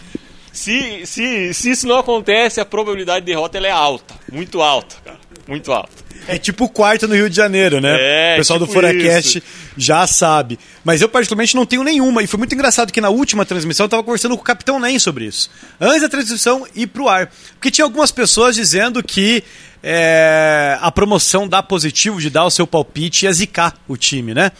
[0.52, 4.14] Se, se, se isso não acontece, a probabilidade de derrota é alta.
[4.32, 5.18] Muito alta, cara.
[5.48, 6.04] Muito alta.
[6.26, 7.96] É tipo o quarto no Rio de Janeiro, né?
[7.98, 9.42] É, o pessoal tipo do Furacast
[9.78, 10.58] já sabe.
[10.84, 12.22] Mas eu, particularmente, não tenho nenhuma.
[12.22, 14.98] E foi muito engraçado que na última transmissão eu estava conversando com o Capitão Nem
[14.98, 15.50] sobre isso.
[15.80, 17.32] Antes da transmissão ir pro ar.
[17.54, 19.42] Porque tinha algumas pessoas dizendo que
[19.82, 24.52] é, a promoção dá positivo de dar o seu palpite e zicar o time, né?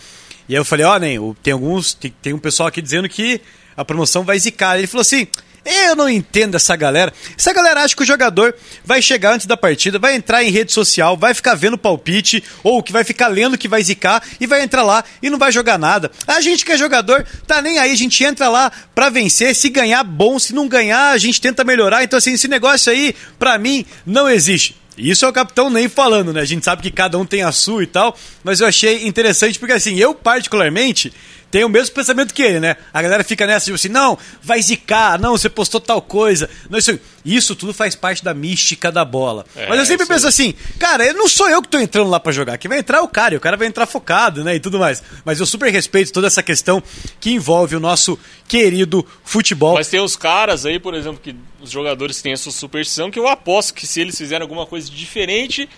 [0.49, 1.93] E aí eu falei, ó, oh, Nem, tem alguns.
[1.93, 3.43] Tem, tem um pessoal aqui dizendo que
[3.77, 4.79] a promoção vai zicar.
[4.79, 5.27] Ele falou assim.
[5.71, 7.13] Eu não entendo essa galera.
[7.37, 10.73] Essa galera acha que o jogador vai chegar antes da partida, vai entrar em rede
[10.73, 14.63] social, vai ficar vendo palpite, ou que vai ficar lendo que vai zicar e vai
[14.63, 16.11] entrar lá e não vai jogar nada.
[16.27, 19.69] A gente que é jogador, tá nem aí, a gente entra lá pra vencer, se
[19.69, 22.03] ganhar, bom, se não ganhar, a gente tenta melhorar.
[22.03, 24.75] Então, assim, esse negócio aí, pra mim, não existe.
[24.97, 26.41] Isso é o capitão nem falando, né?
[26.41, 29.59] A gente sabe que cada um tem a sua e tal, mas eu achei interessante
[29.59, 31.13] porque, assim, eu particularmente
[31.51, 32.77] tem o mesmo pensamento que ele, né?
[32.93, 36.49] A galera fica nessa, tipo assim, não, vai zicar, não, você postou tal coisa.
[36.69, 39.47] Não, isso, isso tudo faz parte da mística da bola.
[39.57, 42.33] É, Mas eu sempre penso assim, cara, não sou eu que tô entrando lá para
[42.33, 44.79] jogar, que vai entrar o cara, e o cara vai entrar focado, né, e tudo
[44.79, 45.03] mais.
[45.25, 46.83] Mas eu super respeito toda essa questão
[47.21, 49.75] que envolve o nosso querido futebol.
[49.75, 53.27] Mas tem os caras aí, por exemplo, que os jogadores têm essa superstição, que eu
[53.27, 55.69] aposto que se eles fizerem alguma coisa diferente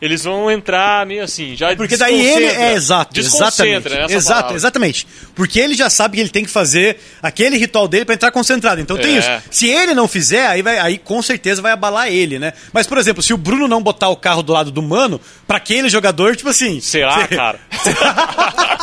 [0.00, 3.88] eles vão entrar meio assim, já Porque daí ele é exato, exatamente.
[4.08, 4.56] Exato, palavra.
[4.56, 5.06] exatamente.
[5.34, 8.80] Porque ele já sabe que ele tem que fazer aquele ritual dele para entrar concentrado.
[8.80, 9.00] Então é.
[9.00, 9.28] tem isso.
[9.50, 12.54] Se ele não fizer, aí vai, aí com certeza vai abalar ele, né?
[12.72, 15.58] Mas por exemplo, se o Bruno não botar o carro do lado do mano, para
[15.58, 17.60] aquele jogador, tipo assim, será, cara?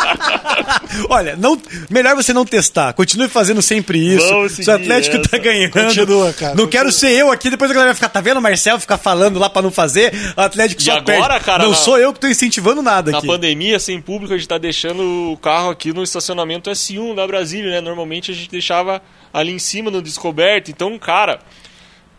[1.10, 1.60] Olha, não,
[1.90, 2.94] melhor você não testar.
[2.94, 4.50] Continue fazendo sempre isso.
[4.50, 5.30] Se o Atlético essa.
[5.30, 5.72] tá ganhando.
[5.72, 6.56] Continua, cara.
[6.56, 6.68] Não continua.
[6.68, 9.50] quero ser eu aqui, depois a galera vai ficar, tá vendo, Marcel, ficar falando lá
[9.50, 10.14] para não fazer.
[10.36, 11.64] O Atlético e só agora, cara.
[11.64, 13.28] Não na, sou eu que tô incentivando nada na aqui.
[13.28, 17.26] Na pandemia, sem público, a gente tá deixando o carro aqui no estacionamento S1 da
[17.26, 17.82] Brasília, né?
[17.82, 19.02] Normalmente a gente deixava
[19.34, 20.70] ali em cima no descoberto.
[20.70, 21.40] Então, cara.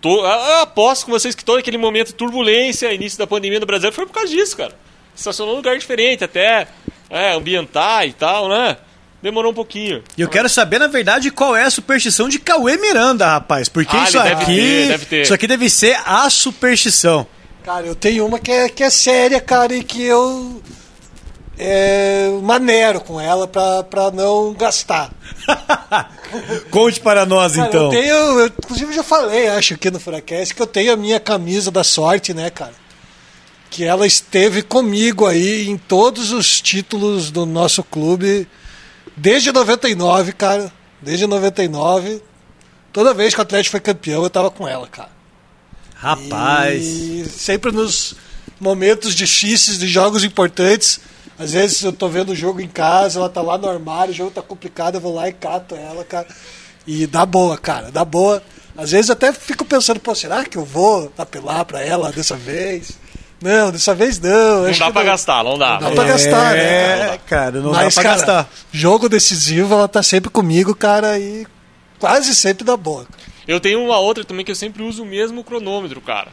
[0.01, 3.67] Tô, eu aposto com vocês que todo aquele momento de turbulência, início da pandemia no
[3.67, 4.73] Brasil, foi por causa disso, cara.
[5.15, 6.69] Estacionou num lugar diferente, até
[7.11, 8.77] é, ambientar e tal, né?
[9.21, 10.03] Demorou um pouquinho.
[10.17, 13.69] E eu quero saber, na verdade, qual é a superstição de Cauê Miranda, rapaz.
[13.69, 14.55] Porque ah, isso aqui.
[14.55, 15.23] Ter, deve ter.
[15.23, 17.27] Isso aqui deve ser a superstição.
[17.69, 20.63] Cara, eu tenho uma que é, que é séria, cara, e que eu
[21.59, 25.13] é, maneiro com ela pra, pra não gastar.
[26.73, 27.85] Conte para nós, cara, então.
[27.85, 31.21] Eu tenho, eu, inclusive já falei, acho, aqui no Furacast, que eu tenho a minha
[31.21, 32.73] camisa da sorte, né, cara?
[33.69, 38.49] Que ela esteve comigo aí em todos os títulos do nosso clube
[39.15, 40.73] Desde 99, cara.
[41.03, 42.23] Desde 99.
[42.95, 45.18] Toda vez que o Atlético foi campeão, eu tava com ela, cara.
[45.99, 46.83] Rapaz.
[46.85, 48.15] E sempre nos
[48.61, 51.01] momentos difíceis de jogos importantes.
[51.39, 54.17] Às vezes eu tô vendo o jogo em casa, ela tá lá no armário, o
[54.17, 56.27] jogo tá complicado, eu vou lá e cato ela, cara.
[56.87, 58.43] E dá boa, cara, dá boa.
[58.77, 62.93] Às vezes até fico pensando, pô, será que eu vou apelar para ela dessa vez?
[63.41, 64.63] Não, dessa vez não.
[64.63, 65.11] Não dá pra não.
[65.11, 65.81] gastar, não dá.
[65.81, 67.15] Não dá é, pra gastar, né?
[67.15, 68.51] É, cara, não Mas, dá pra cara, gastar.
[68.73, 71.47] Jogo decisivo, ela tá sempre comigo, cara, e
[71.99, 73.07] quase sempre dá boa.
[73.49, 76.31] Eu tenho uma outra também que eu sempre uso o mesmo cronômetro, cara.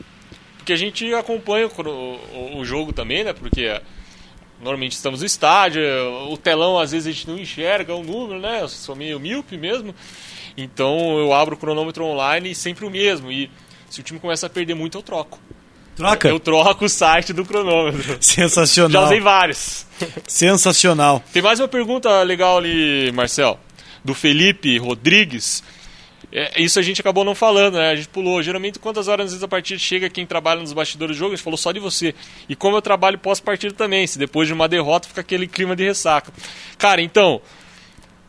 [0.57, 3.31] Porque a gente acompanha o, o, o jogo também, né?
[3.31, 3.79] Porque
[4.59, 5.81] normalmente estamos no estádio,
[6.29, 8.61] o telão às vezes a gente não enxerga o número, né?
[8.61, 9.95] Eu sou meio míope mesmo.
[10.57, 13.31] Então eu abro o cronômetro online e sempre o mesmo.
[13.31, 13.49] E
[13.89, 15.39] se o time começa a perder muito, eu troco.
[15.95, 16.27] Troca?
[16.27, 18.17] Eu troco o site do cronômetro.
[18.19, 19.03] Sensacional.
[19.03, 19.85] Já usei vários.
[20.27, 21.23] Sensacional.
[21.31, 23.57] Tem mais uma pergunta legal ali, Marcel.
[24.03, 25.63] Do Felipe Rodrigues.
[26.37, 27.91] É, isso a gente acabou não falando, né?
[27.91, 28.43] A gente pulou.
[28.43, 31.31] Geralmente, quantas horas antes da partida chega quem trabalha nos bastidores do jogo?
[31.31, 32.13] A gente falou só de você.
[32.49, 35.85] E como eu trabalho pós-partida também, se depois de uma derrota fica aquele clima de
[35.85, 36.33] ressaca.
[36.77, 37.41] Cara, então,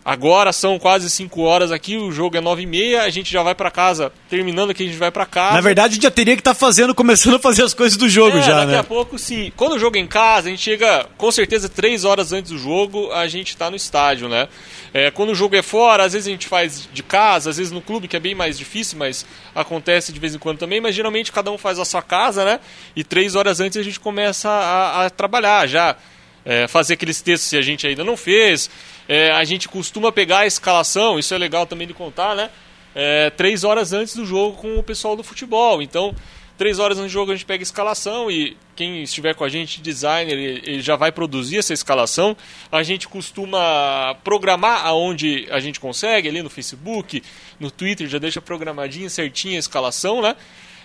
[0.06, 3.42] Agora são quase 5 horas aqui, o jogo é 9 e meia, a gente já
[3.42, 4.12] vai para casa.
[4.30, 5.54] Terminando aqui, a gente vai para casa.
[5.54, 7.98] Na verdade, a gente já teria que estar tá fazendo, começando a fazer as coisas
[7.98, 8.78] do jogo é, já, daqui né?
[8.78, 9.52] a pouco, sim.
[9.56, 12.58] Quando o jogo é em casa, a gente chega, com certeza, 3 horas antes do
[12.58, 14.46] jogo, a gente está no estádio, né?
[14.94, 17.72] É, quando o jogo é fora, às vezes a gente faz de casa, às vezes
[17.72, 19.26] no clube, que é bem mais difícil, mas
[19.56, 20.80] acontece de vez em quando também.
[20.80, 22.60] Mas geralmente cada um faz a sua casa, né?
[22.94, 25.96] E 3 horas antes a gente começa a, a trabalhar já.
[26.46, 28.70] É, fazer aqueles textos que a gente ainda não fez,
[29.08, 32.50] é, a gente costuma pegar a escalação, isso é legal também de contar, né?
[32.94, 35.82] É, três horas antes do jogo com o pessoal do futebol.
[35.82, 36.14] Então,
[36.56, 39.48] três horas antes do jogo a gente pega a escalação e quem estiver com a
[39.48, 42.36] gente, designer, ele já vai produzir essa escalação.
[42.70, 47.22] A gente costuma programar aonde a gente consegue, ali no Facebook,
[47.58, 50.36] no Twitter, já deixa programadinha, certinha a escalação, né?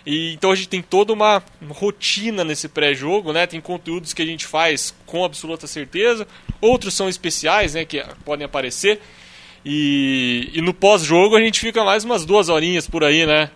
[0.05, 3.45] E, então a gente tem toda uma rotina nesse pré-jogo, né?
[3.45, 6.27] Tem conteúdos que a gente faz com absoluta certeza,
[6.59, 7.85] outros são especiais, né?
[7.85, 8.99] Que podem aparecer.
[9.63, 13.49] E, e no pós-jogo a gente fica mais umas duas horinhas por aí, né?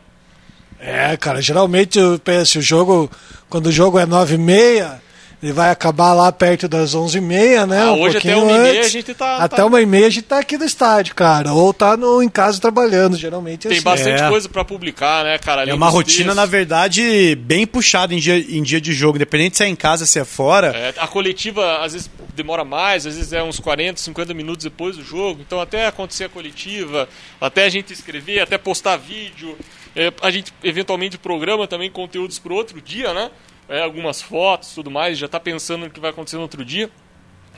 [0.80, 3.10] É, cara, geralmente eu penso, o jogo,
[3.50, 5.02] quando o jogo é nove e meia,
[5.46, 7.82] ele vai acabar lá perto das 11h30, né?
[7.84, 8.86] Ah, um hoje até pouquinho 1h30 antes.
[8.86, 9.38] a gente tá.
[9.38, 9.66] Até tá...
[9.66, 11.54] uma e meia a gente tá aqui no estádio, cara.
[11.54, 13.84] Ou tá no, em casa trabalhando, geralmente é Tem assim.
[13.86, 14.28] bastante É.
[14.30, 15.62] coisa pra publicar, né, cara?
[15.62, 16.36] É Além uma rotina, textos.
[16.36, 19.18] na verdade, bem puxada em dia, em dia de jogo.
[19.18, 20.68] Independente se é em casa, se é fora.
[20.76, 24.98] É, a coletiva às vezes demora mais, às vezes é uns 40, 50 minutos depois
[24.98, 25.42] do jogo.
[25.46, 27.08] Então até acontecer a coletiva,
[27.40, 29.56] até a gente escrever, até postar vídeo.
[29.96, 33.30] É, a gente eventualmente programa também conteúdos para outro dia, né?
[33.68, 36.90] É, algumas fotos tudo mais, já tá pensando no que vai acontecer no outro dia.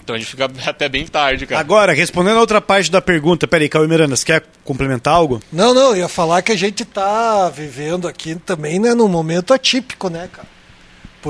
[0.01, 1.59] Então a gente fica até bem tarde, cara.
[1.59, 5.41] Agora, respondendo a outra parte da pergunta, peraí, Cauê Miranda, você quer complementar algo?
[5.51, 9.53] Não, não, eu ia falar que a gente tá vivendo aqui também, né, num momento
[9.53, 10.47] atípico, né, cara?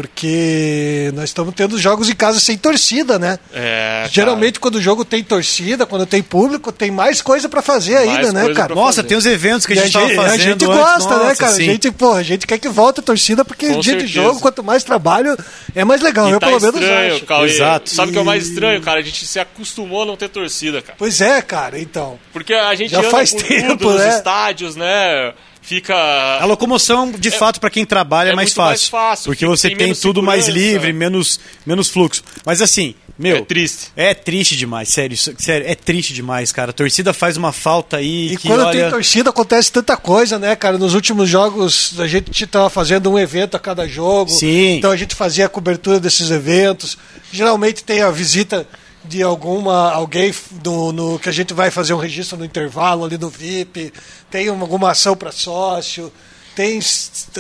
[0.02, 3.38] Porque nós estamos tendo jogos em casa sem torcida, né?
[3.54, 4.10] É, cara.
[4.12, 8.32] Geralmente, quando o jogo tem torcida, quando tem público, tem mais coisa pra fazer ainda,
[8.32, 8.74] né, cara?
[8.74, 9.08] Nossa, fazer.
[9.08, 11.36] tem os eventos que a E gente tava fazendo a gente antes, gosta, né, nossa,
[11.36, 11.52] cara?
[11.54, 11.64] sim.
[11.70, 14.14] A gente, pô, a gente quer que volte a torcida, porque Com dia de certeza.
[14.14, 15.38] jogo, quanto mais trabalho,
[15.76, 16.28] é mais legal.
[16.30, 17.26] E eu, tá pelo menos, estranho, acho.
[17.26, 17.50] Cauê.
[17.50, 17.90] Exato.
[17.90, 19.00] Sabe o que é o mais E- estranho, cara?
[19.00, 20.96] A gente se acostumou a não ter torcida, cara.
[20.98, 22.18] Pois é, cara, então.
[22.32, 24.10] Porque a gente Já anda faz por tempo, tudo nos né?
[24.16, 25.34] estádios, né?
[25.68, 25.94] Fica
[26.40, 29.46] A locomoção, de fato, para quem trabalha é, é mais, muito fácil, mais fácil, Porque
[29.46, 32.24] você tem tem, tudo mais livre, menos, menos fluxo.
[32.46, 33.36] Mas assim, meu.
[33.36, 33.92] É triste.
[33.94, 35.18] É triste demais, sério.
[35.18, 36.70] sério, é triste demais, cara.
[36.70, 38.32] A torcida faz uma falta aí.
[38.32, 38.80] E que, quando olha...
[38.80, 40.78] tem torcida acontece tanta coisa, né, cara?
[40.78, 44.32] Nos últimos jogos a gente tava fazendo um evento a cada jogo.
[44.32, 44.78] Sim.
[44.78, 46.98] Então a gente fazia a cobertura desses eventos.
[47.30, 48.66] Geralmente tem a visita
[49.08, 53.18] de alguma alguém do, no que a gente vai fazer um registro no intervalo ali
[53.18, 53.94] no VIP.
[54.30, 56.12] Tem uma- alguma ação para sócio.
[56.56, 56.80] Tem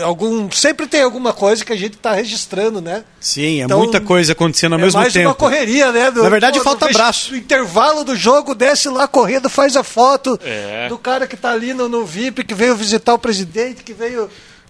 [0.03, 3.03] algum sempre tem alguma coisa que a gente está registrando, né?
[3.19, 5.29] Sim, é Então, muita coisa acontecendo ao é mesmo mais tempo.
[5.29, 6.11] uma correria, né?
[6.11, 7.31] do- Na verdade, pô, falta no braço.
[7.31, 10.87] No intervalo do jogo, desce lá correndo, faz a foto É.
[10.87, 14.29] do cara que tá ali no, no VIP, que veio visitar o presidente, que veio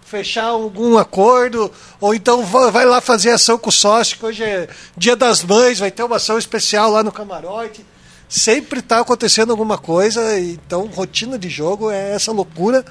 [0.09, 4.43] fechar algum acordo, ou então va- vai lá fazer ação com o sócio, que hoje
[4.43, 7.85] é dia das mães, vai ter uma ação especial lá no camarote.
[8.29, 12.83] Sempre está acontecendo alguma coisa, então rotina de jogo é essa loucura,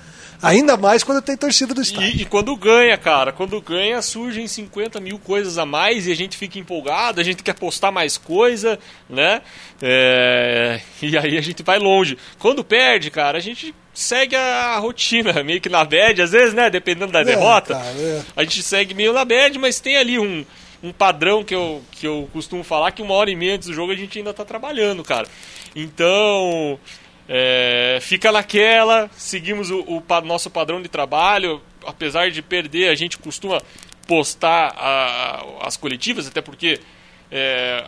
[0.42, 2.08] ainda mais quando tem torcida do estádio.
[2.18, 6.16] E, e quando ganha, cara, quando ganha surgem 50 mil coisas a mais e a
[6.16, 8.78] gente fica empolgado, a gente quer postar mais coisa,
[9.10, 9.42] né?
[9.82, 12.16] É, E aí a gente vai longe.
[12.38, 16.68] Quando perde, cara, a gente segue a rotina, meio que na bad, às vezes, né?
[16.68, 17.74] Dependendo da derrota.
[17.74, 18.22] cara, é.
[18.36, 20.44] A gente segue meio na bad, mas tem ali um,
[20.82, 23.74] um padrão que eu, que eu costumo falar que uma hora e meia antes do
[23.74, 25.26] jogo a gente ainda tá trabalhando, cara.
[25.74, 26.78] Então,
[27.28, 31.62] é, fica naquela, seguimos o, o pa- nosso padrão de trabalho.
[31.86, 33.62] Apesar de perder, a gente costuma
[34.06, 36.80] postar a- as coletivas, até porque
[37.30, 37.84] é,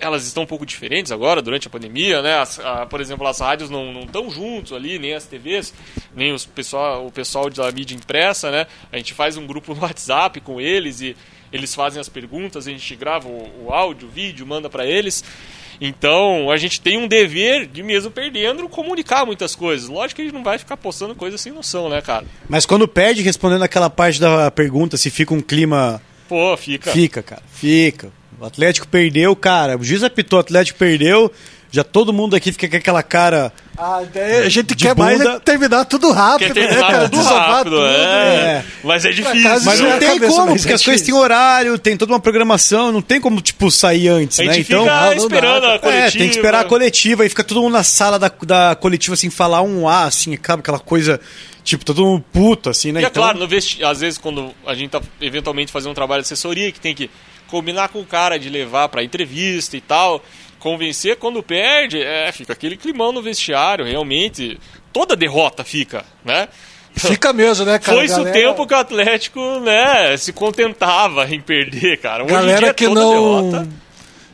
[0.00, 2.34] elas estão um pouco diferentes agora, durante a pandemia, né?
[2.38, 5.72] As- a- por exemplo, as rádios não estão juntos ali, nem as TVs,
[6.14, 8.66] nem os pessoal, o pessoal da mídia impressa, né?
[8.92, 11.16] A gente faz um grupo no WhatsApp com eles e
[11.52, 15.24] eles fazem as perguntas, a gente grava o, o áudio, o vídeo, manda para eles.
[15.80, 19.88] Então, a gente tem um dever de mesmo perdendo comunicar muitas coisas.
[19.88, 22.26] Lógico que a gente não vai ficar postando coisas sem noção, né, cara?
[22.48, 26.02] Mas quando perde, respondendo aquela parte da pergunta, se fica um clima.
[26.28, 26.90] Pô, fica.
[26.90, 27.42] Fica, cara.
[27.52, 28.10] Fica.
[28.40, 29.76] O Atlético perdeu, cara.
[29.76, 31.30] O juiz apitou, o Atlético perdeu.
[31.70, 33.52] Já todo mundo aqui fica com aquela cara.
[33.76, 35.32] Ah, daí a gente De quer mais bunda.
[35.34, 37.08] é terminar tudo rápido, Quer né, terminar cara?
[37.10, 37.90] tudo rápido, tudo, é.
[37.94, 38.64] é.
[38.82, 39.50] Mas é difícil.
[39.64, 42.20] Mas não é tem cabeça, como, porque é as coisas têm horário, tem toda uma
[42.20, 44.54] programação, não tem como, tipo, sair antes, A né?
[44.54, 44.84] gente Então.
[44.84, 45.74] fica dá, esperando cara.
[45.74, 46.06] a coletiva.
[46.06, 49.12] É, tem que esperar a coletiva e fica todo mundo na sala da, da coletiva,
[49.12, 51.20] assim, falar um A, assim, acaba aquela coisa,
[51.62, 53.02] tipo, todo mundo puto, assim, né?
[53.02, 53.84] E é claro, no vesti...
[53.84, 57.10] às vezes quando a gente tá eventualmente fazendo um trabalho de assessoria, que tem que
[57.48, 60.22] combinar com o cara de levar pra entrevista e tal,
[60.58, 64.58] convencer quando perde, é, fica aquele climão no vestiário, realmente.
[64.92, 66.48] Toda derrota fica, né?
[66.96, 67.96] Fica mesmo, né, cara?
[67.98, 72.24] Foi isso o Galera- tempo que o Atlético, né, se contentava em perder, cara.
[72.24, 73.10] Hoje em Galera dia, que toda não.
[73.12, 73.68] derrota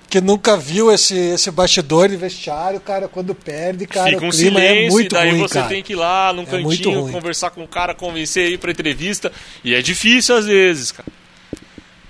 [0.08, 4.30] Que nunca viu esse, esse bastidor de vestiário, cara, quando perde, cara, fica um o
[4.30, 5.68] clima silêncio, é e muito daí ruim, você cara.
[5.68, 7.12] tem que ir lá num É muito cantinho, ruim.
[7.12, 9.30] conversar com o cara, convencer aí pra entrevista.
[9.64, 11.08] E é difícil às vezes, cara.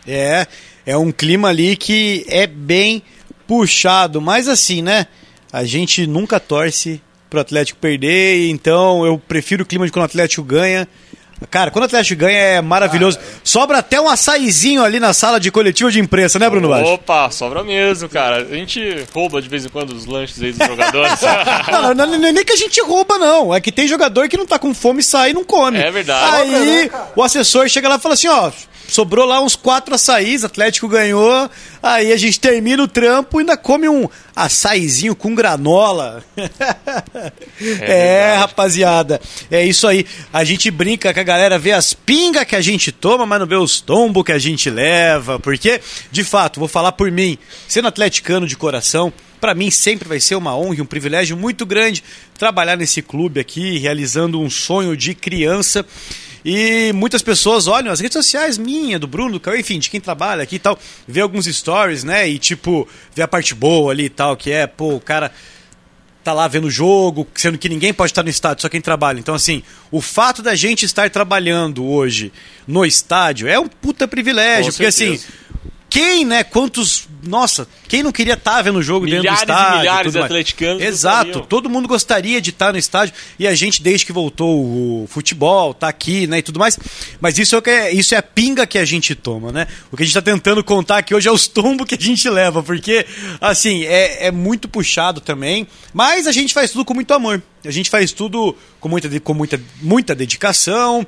[0.06, 0.46] É,
[0.86, 3.02] é um clima ali que é bem
[3.46, 5.06] puxado, mas assim, né?
[5.52, 10.06] A gente nunca torce pro Atlético perder, então eu prefiro o clima de quando o
[10.06, 10.88] Atlético ganha.
[11.50, 13.18] Cara, quando o Atlético ganha é maravilhoso.
[13.42, 16.92] Sobra até um açaizinho ali na sala de coletiva de imprensa, né, Bruno Baixo?
[16.92, 18.38] Opa, sobra mesmo, cara.
[18.38, 21.20] A gente rouba de vez em quando os lanches aí dos jogadores.
[21.70, 23.54] Não, não, não, é nem que a gente rouba, não.
[23.54, 25.78] É que tem jogador que não tá com fome, sai e não come.
[25.78, 26.34] É verdade.
[26.34, 28.50] Aí né, o assessor chega lá e fala assim, ó,
[28.88, 31.50] sobrou lá uns quatro açaís, Atlético ganhou,
[31.82, 36.22] aí a gente termina o trampo e ainda come um açaizinho com granola.
[36.36, 38.38] É, verdade.
[38.38, 39.20] rapaziada,
[39.50, 40.06] é isso aí.
[40.32, 43.46] A gente brinca que a galera vê as pingas que a gente toma, mas não
[43.46, 45.80] vê os tombos que a gente leva, porque,
[46.10, 49.12] de fato, vou falar por mim, sendo atleticano de coração,
[49.44, 52.02] Pra mim sempre vai ser uma honra e um privilégio muito grande
[52.38, 55.84] trabalhar nesse clube aqui, realizando um sonho de criança.
[56.44, 60.00] E muitas pessoas olham as redes sociais minha, do Bruno, do Cauê, enfim, de quem
[60.00, 60.78] trabalha aqui e tal,
[61.08, 62.28] vê alguns stories, né?
[62.28, 65.32] E tipo, vê a parte boa ali e tal, que é, pô, o cara
[66.22, 69.18] tá lá vendo o jogo, sendo que ninguém pode estar no estádio, só quem trabalha.
[69.18, 72.32] Então, assim, o fato da gente estar trabalhando hoje
[72.66, 75.26] no estádio é um puta privilégio, Com porque certeza.
[75.26, 75.34] assim,
[75.94, 79.78] quem, né, quantos, nossa, quem não queria estar vendo o jogo dentro do Milhares estádio?
[79.78, 81.46] milhares de atleticanos Exato, gostariam.
[81.46, 85.72] todo mundo gostaria de estar no estádio e a gente, desde que voltou o futebol,
[85.72, 86.76] tá aqui, né, e tudo mais.
[87.20, 89.68] Mas isso é, o que é, isso é a pinga que a gente toma, né?
[89.92, 92.28] O que a gente tá tentando contar aqui hoje é os tombos que a gente
[92.28, 93.06] leva, porque,
[93.40, 97.40] assim, é, é muito puxado também, mas a gente faz tudo com muito amor.
[97.64, 101.06] A gente faz tudo com muita, com muita, muita dedicação.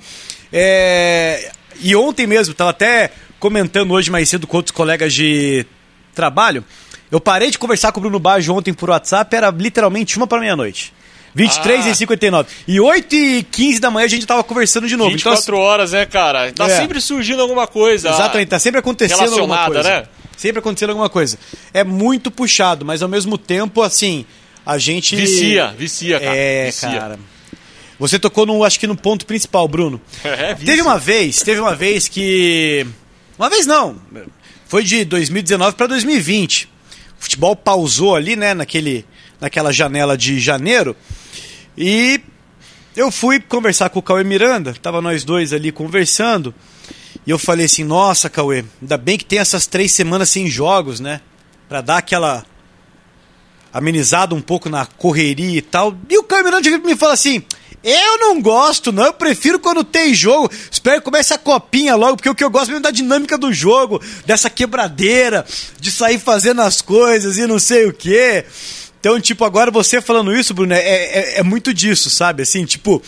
[0.52, 5.66] É, e ontem mesmo, tava até comentando hoje mais cedo com outros colegas de
[6.14, 6.64] trabalho.
[7.10, 10.40] Eu parei de conversar com o Bruno Baggio ontem por WhatsApp, era literalmente uma para
[10.40, 10.92] meia-noite.
[11.34, 11.90] 23 Ah.
[11.90, 12.48] e 59.
[12.66, 15.10] E 8 e 15 da manhã a gente tava conversando de novo.
[15.10, 16.50] Então, 24 horas, né, cara?
[16.52, 16.76] Tá É.
[16.80, 18.08] sempre surgindo alguma coisa.
[18.08, 19.82] Exatamente, tá sempre acontecendo alguma coisa.
[19.82, 20.06] né?
[20.36, 21.38] Sempre acontecendo alguma coisa.
[21.74, 24.24] É muito puxado, mas ao mesmo tempo, assim,
[24.64, 25.14] a gente.
[25.14, 26.36] Vicia, vicia, cara.
[26.36, 26.88] É, vicia.
[26.88, 27.18] cara.
[27.98, 30.00] Você tocou no, acho que no ponto principal, Bruno.
[30.24, 30.66] É, vício.
[30.66, 32.86] Teve uma vez, teve uma vez que.
[33.38, 33.96] Uma vez não.
[34.66, 36.64] Foi de 2019 para 2020.
[37.18, 39.04] O futebol pausou ali, né, naquele,
[39.40, 40.96] naquela janela de janeiro.
[41.76, 42.20] E
[42.96, 46.54] eu fui conversar com o Cauê Miranda, tava nós dois ali conversando.
[47.26, 51.00] E eu falei assim: Nossa, Cauê, ainda bem que tem essas três semanas sem jogos,
[51.00, 51.20] né?
[51.68, 52.44] Pra dar aquela
[53.72, 55.94] amenizada um pouco na correria e tal.
[56.08, 57.42] E o Cauê Miranda chega pra mim e fala assim:
[57.82, 59.04] Eu não gosto, não.
[59.04, 60.50] Eu prefiro quando tem jogo.
[60.70, 63.38] Espero que comece a copinha logo, porque o que eu gosto mesmo é da dinâmica
[63.38, 65.44] do jogo, dessa quebradeira,
[65.78, 68.44] de sair fazendo as coisas e não sei o quê.
[68.98, 72.42] Então, tipo, agora você falando isso, Bruno, é, é, é muito disso, sabe?
[72.42, 73.00] Assim, tipo,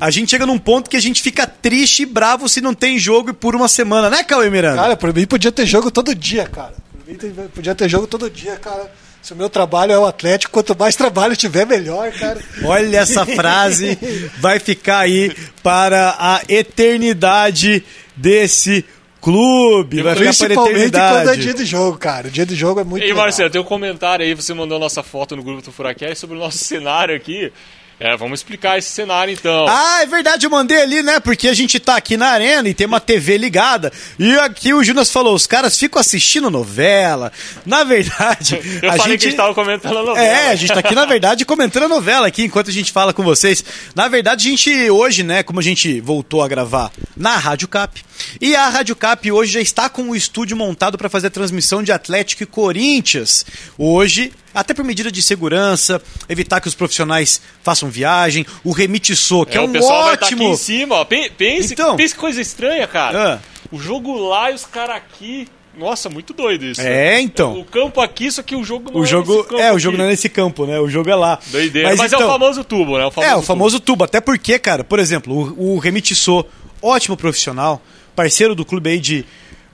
[0.00, 2.98] a gente chega num ponto que a gente fica triste e bravo se não tem
[2.98, 4.82] jogo por uma semana, né, Cauê Miranda?
[4.82, 6.74] Cara, por mim podia ter jogo todo dia, cara.
[6.92, 7.16] Por mim
[7.54, 8.90] podia ter jogo todo dia, cara.
[9.24, 12.38] Se o meu trabalho é o Atlético, quanto mais trabalho tiver, melhor, cara.
[12.62, 13.98] Olha essa frase,
[14.38, 17.82] vai ficar aí para a eternidade
[18.14, 18.84] desse
[19.22, 20.02] clube.
[20.02, 21.40] Vai ficar para a Principalmente quando é eternidade.
[21.40, 22.28] dia de jogo, cara.
[22.28, 23.22] O dia de jogo é muito E legal.
[23.22, 26.38] Marcelo, tem um comentário aí, você mandou nossa foto no grupo do Furacast sobre o
[26.38, 27.50] nosso cenário aqui.
[27.98, 29.66] É, vamos explicar esse cenário então.
[29.68, 31.20] Ah, é verdade, eu mandei ali, né?
[31.20, 33.92] Porque a gente tá aqui na arena e tem uma TV ligada.
[34.18, 37.32] E aqui o Jonas falou: os caras ficam assistindo novela.
[37.64, 39.20] Na verdade, Eu a falei gente.
[39.20, 40.26] que a gente tava comentando a novela.
[40.26, 43.12] É, a gente tá aqui, na verdade, comentando a novela aqui enquanto a gente fala
[43.12, 43.64] com vocês.
[43.94, 48.02] Na verdade, a gente, hoje, né, como a gente voltou a gravar na Rádio Cap,
[48.40, 51.82] e a Rádio Cap hoje já está com o estúdio montado para fazer a transmissão
[51.82, 53.46] de Atlético e Corinthians.
[53.78, 59.56] Hoje, até por medida de segurança, evitar que os profissionais façam viagem, o Remitiçou, que
[59.56, 60.42] é, É, um o pessoal vai estar ótimo...
[60.44, 61.04] aqui em cima, ó.
[61.04, 61.96] Pense, Então.
[61.96, 63.34] pense que coisa estranha, cara.
[63.34, 63.38] Ah.
[63.72, 65.48] O jogo lá e os caras aqui.
[65.76, 66.80] Nossa, muito doido isso.
[66.80, 67.58] É, então.
[67.58, 69.96] O campo aqui, só que o jogo não O é jogo, campo é, o jogo
[69.98, 70.78] não é nesse campo, né?
[70.78, 71.38] O jogo é lá.
[71.48, 71.88] Doideira.
[71.96, 73.06] Mas, é então- o famoso tubo, né?
[73.06, 74.04] O famoso É, o famoso tubo.
[74.04, 76.44] Até porque, cara, por exemplo, o, o
[76.80, 77.82] ótimo profissional,
[78.14, 79.24] parceiro do clube aí de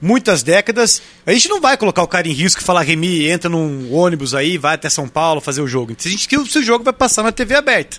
[0.01, 1.01] muitas décadas.
[1.25, 4.33] A gente não vai colocar o cara em risco e falar, Remy, entra num ônibus
[4.33, 5.95] aí, vai até São Paulo fazer o jogo.
[5.97, 7.97] A gente quer que o jogo vai passar na TV aberta.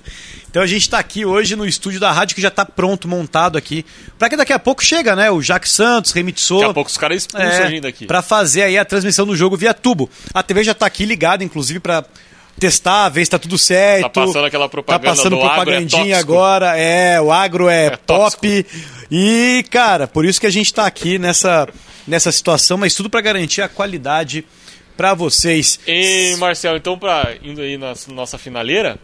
[0.51, 3.57] Então a gente tá aqui hoje no estúdio da rádio que já tá pronto, montado
[3.57, 3.87] aqui.
[4.19, 5.31] Pra que daqui a pouco chega, né?
[5.31, 6.61] O Jacques Santos, Remy Tissot.
[6.61, 8.07] Daqui a pouco os caras expulsam É, a gente daqui.
[8.07, 10.11] Pra fazer aí a transmissão do jogo via tubo.
[10.35, 12.05] A TV já tá aqui ligada, inclusive, pra
[12.59, 14.03] testar, ver se tá tudo certo.
[14.03, 16.33] Tá passando aquela propaganda Tá passando é propagandinha tóxico.
[16.33, 16.77] agora.
[16.79, 18.67] É, o agro é, É top.
[19.15, 21.69] E, cara, por isso que a gente tá aqui nessa,
[22.09, 24.43] nessa situação, mas tudo pra garantir a qualidade
[24.97, 25.79] pra vocês.
[25.87, 28.99] E, Marcel, então, pra, indo aí na nossa finaleira,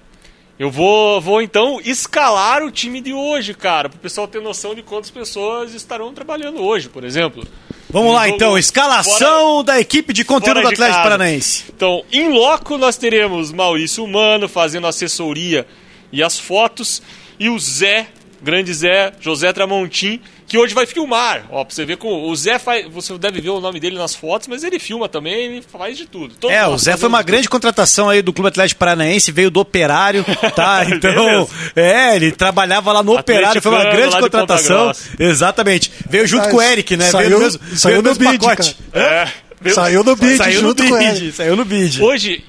[0.59, 4.83] eu vou, vou então escalar o time de hoje, cara, pro pessoal ter noção de
[4.83, 7.47] quantas pessoas estarão trabalhando hoje, por exemplo.
[7.91, 8.59] Vamos Um lá, jogo então.
[8.59, 11.03] Escalação da equipe de conteúdo fora do Atlético.
[11.03, 11.65] Paranaense.
[11.75, 15.67] Então, em loco nós teremos Maurício Humano fazendo assessoria
[16.11, 17.03] e as fotos,
[17.39, 18.09] e o Zé,
[18.43, 21.45] grande Zé, José Tramontim, que hoje vai filmar.
[21.51, 22.87] Ó, pra você ver como o Zé faz.
[22.93, 26.07] Você deve ver o nome dele nas fotos, mas ele filma também, ele faz de
[26.07, 26.35] tudo.
[26.35, 29.61] Todos É, o Zé foi uma grande contratação aí do Clube Atlético Paranaense, veio do
[29.61, 30.25] Operário,
[30.57, 30.85] tá?
[30.89, 31.49] Então, Beleza.
[31.77, 34.93] é, ele trabalhava lá no Operário, foi uma grande contratação.
[35.19, 35.91] Exatamente.
[36.09, 37.11] Veio junto Mas com o Eric, né?
[37.11, 38.77] saiu- veio no mesmo, saiu veio no no mesmo bid, pacote.
[38.93, 39.29] É,
[39.61, 39.75] viu?
[39.75, 41.21] Saiu no bid Saiu no junto com ele.
[41.21, 42.03] bid, saiu no bid.
[42.03, 42.45] Hoje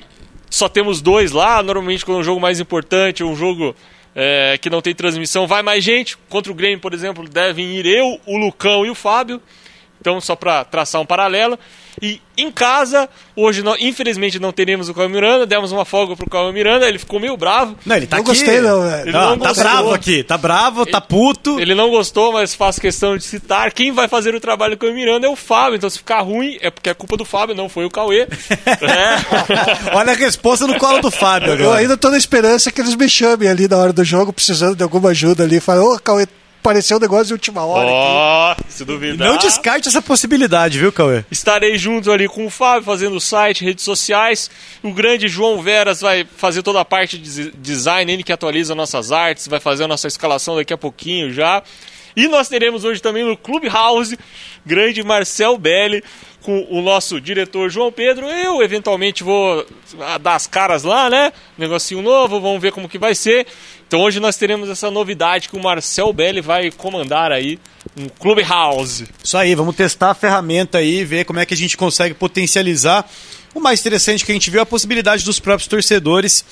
[0.49, 1.61] só temos dois lá.
[1.61, 3.75] Normalmente, quando é um jogo mais importante, um jogo
[4.21, 6.17] é, que não tem transmissão, vai mais gente.
[6.27, 9.41] Contra o Grêmio, por exemplo, devem ir eu, o Lucão e o Fábio.
[10.01, 11.57] Então, só para traçar um paralelo.
[12.01, 15.45] E em casa, hoje, não- infelizmente, não teremos o Caio Miranda.
[15.45, 17.75] Demos uma folga pro Caio Miranda, ele ficou meio bravo.
[17.85, 18.31] Não, ele tá Não aqui.
[18.31, 19.01] gostei, não, velho.
[19.03, 21.59] Ele Não, não tá bravo aqui, tá bravo, tá puto.
[21.59, 23.73] Ele não gostou, mas faço questão de citar.
[23.73, 25.75] Quem vai fazer o trabalho com o Miranda é o Fábio.
[25.75, 28.27] Então, se ficar ruim, é porque é culpa do Fábio, não foi o Cauê.
[28.81, 29.93] É.
[29.95, 31.79] Olha a resposta no colo do Fábio Eu agora.
[31.79, 34.83] ainda tô na esperança que eles me chamem ali na hora do jogo, precisando de
[34.83, 35.59] alguma ajuda ali.
[35.59, 36.27] Falam, ô, Cauê,
[36.59, 37.87] apareceu um negócio de última hora.
[37.87, 39.27] aqui." Ó, se duvidar.
[39.27, 41.23] Não descarte essa possibilidade, viu, Cauê?
[41.31, 44.49] Estarei junto ali com o Fábio, fazendo o site, redes sociais.
[44.83, 49.11] O grande João Veras vai fazer toda a parte de design, ele que atualiza nossas
[49.11, 51.63] artes, vai fazer a nossa escalação daqui a pouquinho já.
[52.15, 54.17] E nós teremos hoje também no Clubhouse,
[54.65, 56.03] grande Marcel Belli,
[56.41, 58.27] com o nosso diretor João Pedro.
[58.27, 59.65] Eu, eventualmente, vou
[60.01, 61.31] ah, dar as caras lá, né?
[61.57, 63.45] Negocinho novo, vamos ver como que vai ser.
[63.89, 67.57] Então hoje nós teremos essa novidade que o Marcel Belli vai comandar aí
[67.97, 69.07] um Clubhouse.
[69.23, 73.09] Isso aí, vamos testar a ferramenta aí, ver como é que a gente consegue potencializar.
[73.51, 76.45] O mais interessante que a gente viu é a possibilidade dos próprios torcedores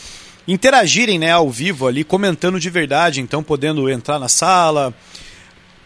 [0.48, 4.92] interagirem né, ao vivo ali, comentando de verdade, então podendo entrar na sala,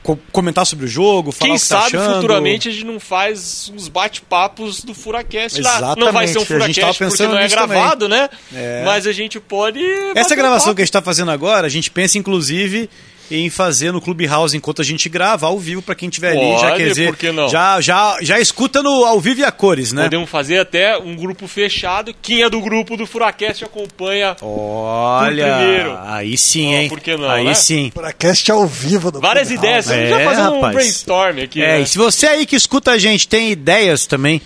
[0.03, 2.15] co- comentar sobre o jogo, falar Quem o que tá sabe achando.
[2.15, 5.95] futuramente a gente não faz uns bate-papos do Furacast lá.
[5.95, 8.29] Não vai ser um Exatamente, Furacast porque não é gravado, né?
[8.53, 8.83] É.
[8.85, 9.79] Mas a gente pode.
[10.15, 10.75] Essa um gravação papo.
[10.75, 12.89] que a gente está fazendo agora, a gente pensa inclusive
[13.32, 16.75] em fazer no Clubhouse enquanto a gente grava ao vivo para quem estiver ali, já
[16.75, 17.47] quer dizer, que não?
[17.47, 20.03] já já já escuta no ao vivo e a cores, né?
[20.03, 22.13] Podemos fazer até um grupo fechado.
[22.21, 24.36] Quem é do grupo do Furacast acompanha.
[24.41, 25.97] Olha, primeiro.
[26.03, 26.89] aí sim, hein?
[26.89, 27.53] por que não, aí né?
[27.53, 27.91] sim.
[27.93, 29.11] Podcast ao vivo.
[29.11, 29.67] No Várias Clubhouse.
[29.67, 29.91] ideias.
[29.91, 30.75] É, já fazer um rapaz.
[30.75, 31.61] brainstorm aqui.
[31.61, 31.82] É, né?
[31.82, 34.41] e se você aí que escuta a gente tem ideias também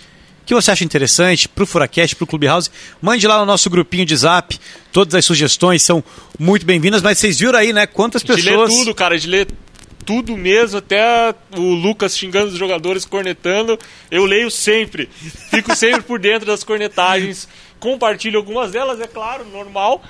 [0.46, 2.70] que você acha interessante pro Furacast, pro Clubhouse,
[3.02, 4.58] mande lá no nosso grupinho de Zap.
[4.92, 6.02] Todas as sugestões são
[6.38, 9.48] muito bem-vindas, mas vocês viram aí, né, quantas De ler pessoas tudo, cara, de ler
[10.04, 13.76] tudo mesmo, até o Lucas xingando os jogadores, cornetando.
[14.08, 15.08] Eu leio sempre.
[15.50, 17.48] Fico sempre por dentro das cornetagens.
[17.80, 20.00] Compartilho algumas delas, é claro, normal.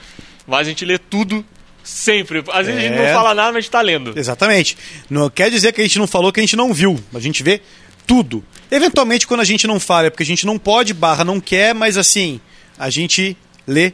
[0.46, 1.42] Mas a gente lê tudo
[1.82, 2.44] sempre.
[2.52, 3.06] Às vezes a gente É.
[3.06, 4.12] não fala nada, mas a gente tá lendo.
[4.18, 4.76] Exatamente.
[5.08, 7.00] Não quer dizer que a gente não falou que a gente não viu.
[7.14, 7.62] A gente vê
[8.06, 8.44] tudo.
[8.70, 11.74] Eventualmente, quando a gente não fala, é porque a gente não pode, barra não quer,
[11.74, 12.40] mas assim,
[12.78, 13.36] a gente
[13.66, 13.92] lê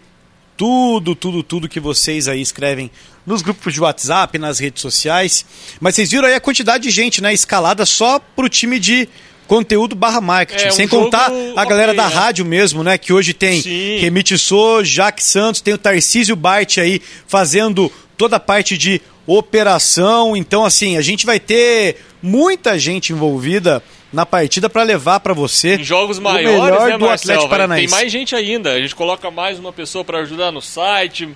[0.56, 2.90] tudo, tudo, tudo que vocês aí escrevem
[3.26, 5.44] nos grupos de WhatsApp, nas redes sociais.
[5.80, 9.08] Mas vocês viram aí a quantidade de gente, né, escalada só pro time de
[9.46, 10.64] conteúdo barra marketing.
[10.64, 12.14] É, um Sem contar a galera ok, da né?
[12.14, 13.98] rádio mesmo, né, que hoje tem Sim.
[13.98, 20.36] Remite Sô, Jaque Santos, tem o Tarcísio Bart aí fazendo toda a parte de operação.
[20.36, 23.82] Então, assim, a gente vai ter muita gente envolvida
[24.12, 27.14] na partida para levar para você Em jogos o maiores, melhor né, do Marcel?
[27.34, 27.86] Atlético Paranaense.
[27.88, 28.72] Tem mais gente ainda.
[28.74, 31.28] A gente coloca mais uma pessoa para ajudar no site.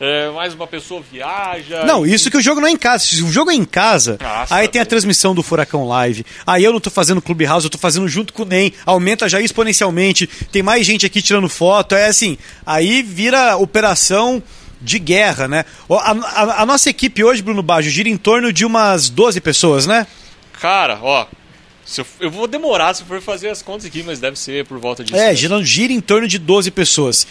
[0.00, 1.84] é, mais uma pessoa viaja.
[1.84, 3.04] Não, isso que o jogo não é em casa.
[3.04, 6.26] Se o jogo é em casa, Nossa, aí tem a transmissão do Furacão Live.
[6.44, 8.72] Aí eu não tô fazendo Clubhouse, eu tô fazendo junto com o NEM.
[8.84, 10.26] Aumenta já exponencialmente.
[10.50, 11.94] Tem mais gente aqui tirando foto.
[11.94, 14.42] É assim, aí vira operação
[14.82, 15.64] de guerra, né?
[15.88, 19.86] A, a- a nossa equipe hoje, Bruno Baggio, gira em torno de umas 12 pessoas,
[19.86, 20.06] né?
[20.60, 21.26] Cara, ó.
[21.84, 24.78] Se eu, eu vou demorar se for fazer as contas aqui, mas deve ser por
[24.78, 25.16] volta disso.
[25.16, 25.34] É, né?
[25.62, 27.26] gira, em torno de 12 pessoas.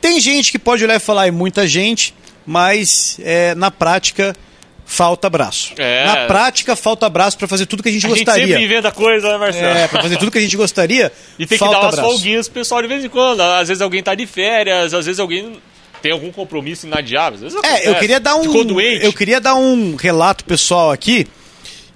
[0.00, 4.36] Tem gente que pode olhar e falar, é muita gente, mas é, na prática
[4.84, 5.72] falta braço.
[5.78, 6.04] É.
[6.04, 8.46] Na prática falta braço pra fazer tudo que a gente A gente gostaria.
[8.46, 9.66] sempre inventa coisa, né, Marcelo?
[9.78, 12.10] É, pra fazer tudo que a gente gostaria, E tem que dar umas braço.
[12.10, 13.40] folguinhas pro pessoal de vez em quando.
[13.40, 15.56] Às vezes alguém tá de férias, às vezes alguém
[16.02, 17.36] tem algum compromisso inadiável.
[17.36, 18.00] Às vezes É, eu acontece.
[18.00, 21.26] queria dar um eu queria dar um relato pessoal aqui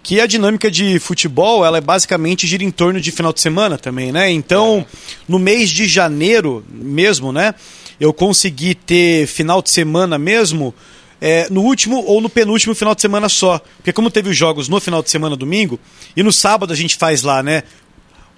[0.03, 3.77] que a dinâmica de futebol, ela é basicamente gira em torno de final de semana
[3.77, 4.31] também, né?
[4.31, 4.87] Então,
[5.29, 7.55] no mês de janeiro mesmo, né,
[8.01, 10.75] eu consegui ter final de semana mesmo
[11.21, 13.61] é, no último ou no penúltimo final de semana só.
[13.77, 15.79] Porque como teve os jogos no final de semana domingo,
[16.17, 17.65] e no sábado a gente faz lá, né,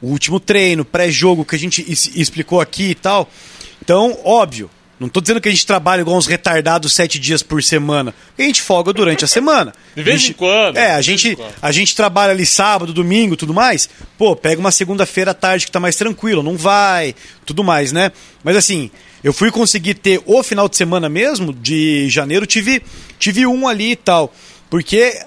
[0.02, 3.28] o último treino, pré-jogo que a gente explicou aqui e tal.
[3.82, 4.70] Então, óbvio,
[5.00, 8.14] não tô dizendo que a gente trabalha igual uns retardados sete dias por semana.
[8.28, 9.72] Porque a gente folga durante a semana.
[9.96, 13.54] De vez gente- em quando, É, a gente, a gente trabalha ali sábado, domingo, tudo
[13.54, 13.88] mais.
[14.18, 17.14] Pô, pega uma segunda-feira à tarde que tá mais tranquilo, não vai,
[17.46, 18.12] tudo mais, né?
[18.44, 18.90] Mas assim,
[19.24, 22.82] eu fui conseguir ter o final de semana mesmo, de janeiro, tive,
[23.18, 24.32] tive um ali e tal.
[24.68, 25.18] Porque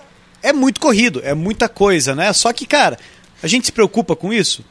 [0.42, 2.32] é muito corrido, é muita coisa, né?
[2.32, 2.98] Só que, cara,
[3.42, 4.64] a gente se preocupa com isso?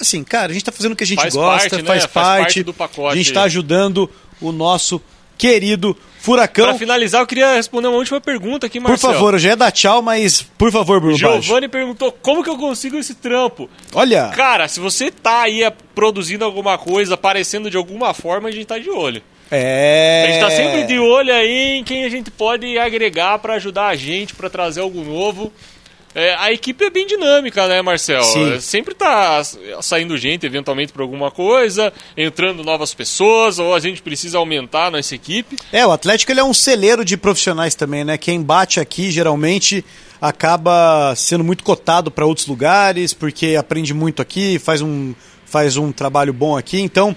[0.00, 1.88] Assim, cara, a gente tá fazendo o que a gente Faz gosta, parte, né?
[1.88, 3.12] faz, Faz parte, parte do pacote.
[3.12, 4.08] A gente tá ajudando
[4.40, 5.00] o nosso
[5.36, 6.64] querido Furacão.
[6.66, 9.14] Pra finalizar, eu queria responder uma última pergunta aqui, Por Marcelo.
[9.14, 11.16] favor, eu já ia dar tchau, mas por favor, Bruno.
[11.16, 13.70] Giovanni perguntou como que eu consigo esse trampo.
[13.94, 18.52] Olha, Cara, se você tá aí é, produzindo alguma coisa, aparecendo de alguma forma, a
[18.52, 19.22] gente tá de olho.
[19.50, 20.24] é...
[20.28, 23.86] A gente tá sempre de olho aí em quem a gente pode agregar pra ajudar
[23.86, 25.52] a gente, pra trazer algo novo.
[26.18, 28.24] É, a equipe é bem dinâmica, né, Marcel?
[28.24, 28.54] Sim.
[28.54, 29.40] É, Sempre tá
[29.80, 34.90] saindo gente, eventualmente, por alguma coisa, entrando novas pessoas, ou a gente precisa aumentar a
[34.90, 35.54] nossa equipe.
[35.72, 38.18] É, o Atlético ele é um celeiro de profissionais também, né?
[38.18, 39.84] Quem bate aqui geralmente
[40.20, 45.14] acaba sendo muito cotado para outros lugares, porque aprende muito aqui, faz um,
[45.46, 46.80] faz um trabalho bom aqui.
[46.80, 47.14] Então,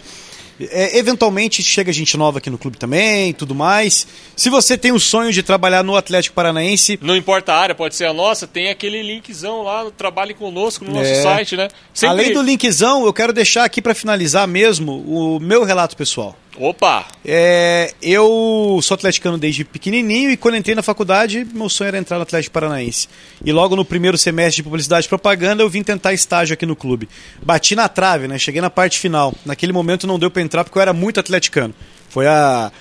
[0.72, 4.06] é, eventualmente chega gente nova aqui no clube também, tudo mais.
[4.36, 7.96] Se você tem o sonho de trabalhar no Atlético Paranaense, Não importa a área, pode
[7.96, 11.22] ser a nossa, tem aquele linkzão lá, Trabalhe Conosco no nosso É.
[11.22, 11.68] site, né?
[11.94, 16.36] Sempre- além do linkzão, eu quero deixar aqui para finalizar mesmo o meu relato pessoal.
[16.64, 17.08] Opa!
[17.26, 22.18] É, eu sou atleticano desde pequenininho e quando entrei na faculdade, meu sonho era entrar
[22.18, 23.08] no Atlético Paranaense.
[23.44, 26.76] E logo no primeiro semestre de publicidade e propaganda, eu vim tentar estágio aqui no
[26.76, 27.10] clube.
[27.42, 28.38] Bati na trave, né?
[28.38, 29.34] Cheguei na parte final.
[29.44, 31.74] Naquele momento não deu pra entrar porque eu era muito atleticano.
[32.10, 32.72] Foi a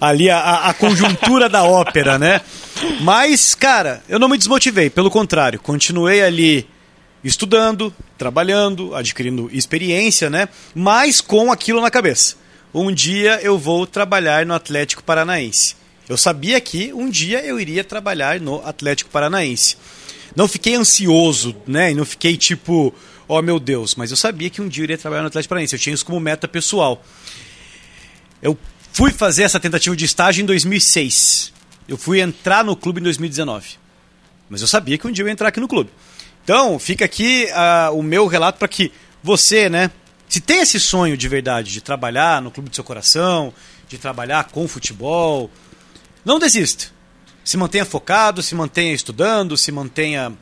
[0.00, 2.40] ali a- a conjuntura da ópera, né?
[3.00, 6.66] Mas, cara, eu não me desmotivei, pelo contrário, continuei ali
[7.22, 10.48] estudando, trabalhando, adquirindo experiência, né?
[10.74, 12.36] Mas com aquilo na cabeça.
[12.72, 15.74] Um dia eu vou trabalhar no Atlético Paranaense.
[16.08, 19.76] Eu sabia que um dia eu iria trabalhar no Atlético Paranaense.
[20.36, 21.90] Não fiquei ansioso, né?
[21.90, 22.94] E não fiquei tipo,
[23.26, 25.74] oh meu Deus, mas eu sabia que um dia eu iria trabalhar no Atlético Paranaense.
[25.74, 27.02] Eu tinha isso como meta pessoal.
[28.42, 28.56] Eu
[28.92, 31.52] fui fazer essa tentativa de estágio em 2006.
[31.88, 33.76] Eu fui entrar no clube em 2019.
[34.48, 35.90] Mas eu sabia que um dia eu ia entrar aqui no clube.
[36.44, 38.92] Então, fica aqui ah, o meu relato para que
[39.22, 39.90] você, né,
[40.28, 43.52] se tem esse sonho de verdade de trabalhar no clube do seu coração,
[43.88, 45.50] de trabalhar com futebol,
[46.24, 46.86] não desista.
[47.42, 50.32] Se mantenha focado, se mantenha estudando, se mantenha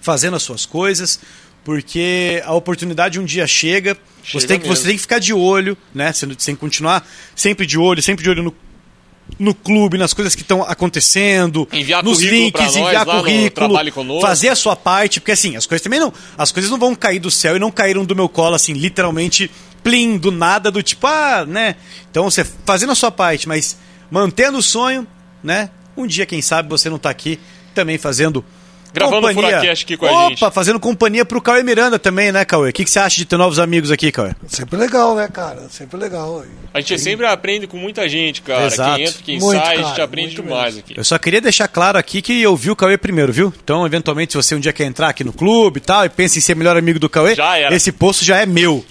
[0.00, 1.20] fazendo as suas coisas,
[1.62, 3.96] porque a oportunidade um dia chega.
[4.22, 6.12] Chega você, tem que, você tem que ficar de olho, né?
[6.12, 7.06] Você tem que continuar
[7.36, 8.54] sempre de olho, sempre de olho no,
[9.38, 14.76] no clube, nas coisas que estão acontecendo, Enviar nos links, enviar currículo, fazer a sua
[14.76, 17.58] parte, porque assim, as coisas também não, as coisas não vão cair do céu e
[17.58, 19.50] não caíram do meu colo assim, literalmente
[19.82, 21.76] plim, do nada, do tipo, ah, né?
[22.10, 23.76] Então você fazendo a sua parte, mas
[24.10, 25.06] mantendo o sonho,
[25.42, 25.70] né?
[25.96, 27.38] Um dia, quem sabe, você não tá aqui
[27.74, 28.44] também fazendo
[28.94, 29.50] Gravando o companhia.
[29.58, 30.50] Furacast aqui com a Opa, gente.
[30.54, 32.70] fazendo companhia pro Cauê Miranda também, né, Cauê?
[32.70, 34.30] O que, que você acha de ter novos amigos aqui, Cauê?
[34.46, 35.68] Sempre legal, né, cara?
[35.68, 36.44] Sempre legal.
[36.72, 38.66] A gente sempre aprende com muita gente, cara.
[38.66, 38.96] Exato.
[38.96, 40.80] Quem entra, quem Muito, sai, a gente cara, aprende demais mesmo.
[40.80, 40.94] aqui.
[40.98, 43.52] Eu só queria deixar claro aqui que eu vi o Cauê primeiro, viu?
[43.62, 46.38] Então, eventualmente, se você um dia quer entrar aqui no clube e tal, e pensa
[46.38, 47.74] em ser melhor amigo do Cauê, Já era.
[47.74, 48.84] esse posto já é meu.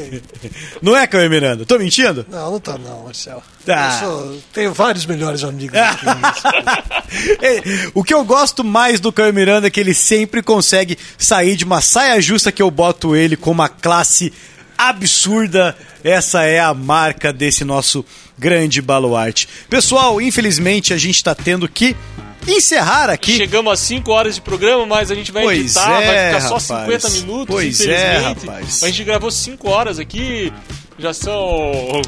[0.82, 1.64] não é, Cauê Miranda?
[1.64, 2.24] Tô mentindo?
[2.28, 3.42] Não, não tá não, Marcelo.
[3.68, 4.00] Ah.
[4.02, 6.06] Eu sou- tenho vários melhores amigos aqui.
[7.40, 7.62] É,
[7.94, 11.64] o que eu gosto mais do Caio Miranda é que ele sempre consegue sair de
[11.64, 14.32] uma saia justa que eu boto ele com uma classe
[14.76, 15.76] absurda.
[16.02, 18.04] Essa é a marca desse nosso
[18.38, 19.48] grande baluarte.
[19.70, 21.96] Pessoal, infelizmente a gente está tendo que
[22.46, 23.36] encerrar aqui.
[23.36, 26.40] Chegamos a 5 horas de programa, mas a gente vai Pois editar, é, vai ficar
[26.60, 27.02] só rapaz.
[27.02, 27.84] 50 minutos, Pois é,
[28.18, 28.46] infelizmente.
[28.46, 28.82] rapaz.
[28.82, 30.52] A gente gravou 5 horas aqui,
[30.98, 32.02] já são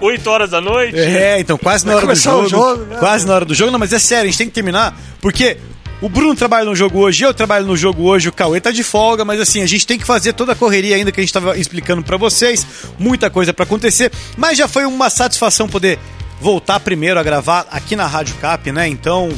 [0.00, 0.98] 8 horas da noite.
[0.98, 2.42] É, então quase na hora do jogo.
[2.44, 2.96] o jogo, né?
[2.98, 5.56] Quase na hora do jogo, não, mas é sério, a gente tem que terminar, porque
[6.02, 8.82] O Bruno trabalha no jogo hoje, eu trabalho no jogo hoje, o Cauê tá de
[8.82, 11.32] folga, mas assim, a gente tem que fazer toda a correria ainda que a gente
[11.32, 12.66] tava explicando para vocês,
[12.98, 15.98] muita coisa para acontecer, mas já foi uma satisfação poder
[16.38, 18.86] voltar primeiro a gravar aqui na Rádio Cap, né?
[18.86, 19.30] Então,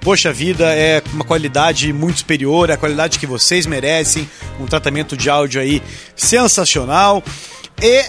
[0.00, 4.26] poxa vida, é uma qualidade muito superior, é a qualidade que vocês merecem,
[4.58, 5.82] um tratamento de áudio aí
[6.16, 7.22] sensacional.
[7.82, 8.04] E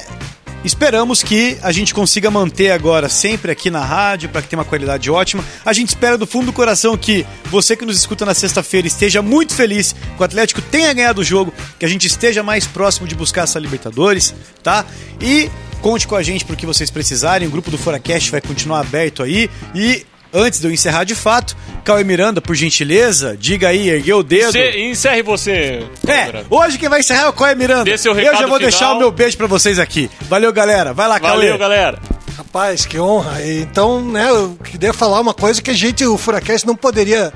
[0.64, 4.66] Esperamos que a gente consiga manter agora sempre aqui na rádio para que tenha uma
[4.66, 5.43] qualidade ótima.
[5.64, 9.22] A gente espera do fundo do coração que você que nos escuta na sexta-feira esteja
[9.22, 13.08] muito feliz que o Atlético tenha ganhado o jogo, que a gente esteja mais próximo
[13.08, 14.34] de buscar essa Libertadores,
[14.64, 14.86] tá?
[15.22, 15.49] E
[15.82, 17.47] conte com a gente pro que vocês precisarem.
[17.47, 21.56] O grupo do Foracast vai continuar aberto aí e Antes de eu encerrar de fato,
[21.84, 24.52] Cauê Miranda, por gentileza, diga aí, ergueu o dedo.
[24.52, 25.86] Se, encerre você.
[26.08, 27.86] É, hoje quem vai encerrar é o Cauê Miranda.
[27.86, 28.60] Dê seu eu recado já vou final.
[28.60, 30.10] deixar o meu beijo pra vocês aqui.
[30.22, 30.94] Valeu, galera.
[30.94, 31.58] Vai lá, Valeu, Cauê.
[31.58, 32.00] galera.
[32.38, 33.42] Rapaz, que honra.
[33.46, 37.34] Então, né, eu queria falar uma coisa que a gente, o Furacast, não poderia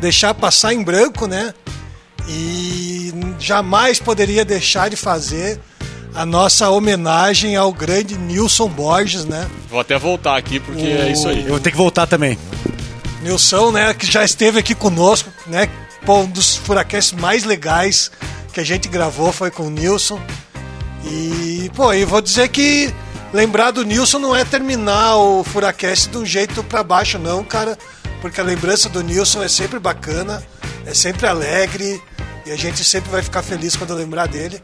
[0.00, 1.54] deixar passar em branco, né?
[2.28, 5.58] E jamais poderia deixar de fazer
[6.14, 9.48] a nossa homenagem ao grande Nilson Borges, né?
[9.68, 11.42] Vou até voltar aqui porque é isso aí.
[11.42, 12.38] Eu vou ter que voltar também.
[13.22, 15.68] Nilson, né, que já esteve aqui conosco, né?
[16.04, 18.10] Pô, um dos Furacasts mais legais
[18.52, 20.20] que a gente gravou foi com o Nilson.
[21.04, 22.92] E, pô, eu vou dizer que
[23.32, 27.78] lembrar do Nilson não é terminar o Furacast de um jeito pra baixo, não, cara.
[28.20, 30.42] Porque a lembrança do Nilson é sempre bacana,
[30.84, 32.00] é sempre alegre
[32.44, 34.62] e a gente sempre vai ficar feliz quando lembrar dele.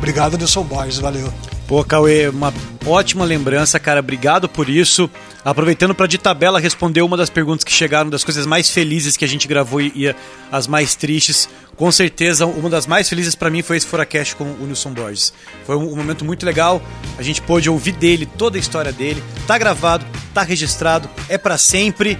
[0.00, 1.30] Obrigado, Nilson Borges, valeu.
[1.68, 2.54] Pô, Cauê, uma
[2.86, 4.00] ótima lembrança, cara.
[4.00, 5.10] Obrigado por isso.
[5.44, 9.26] Aproveitando para de tabela responder uma das perguntas que chegaram, das coisas mais felizes que
[9.26, 10.14] a gente gravou e,
[10.50, 11.50] as mais tristes.
[11.76, 15.34] Com certeza, uma das mais felizes para mim foi esse Furacast com o Nilson Borges.
[15.66, 16.80] Foi um, um momento muito legal.
[17.18, 19.22] A gente pôde ouvir dele, toda a história dele.
[19.46, 22.18] Tá gravado, tá registrado, é para sempre.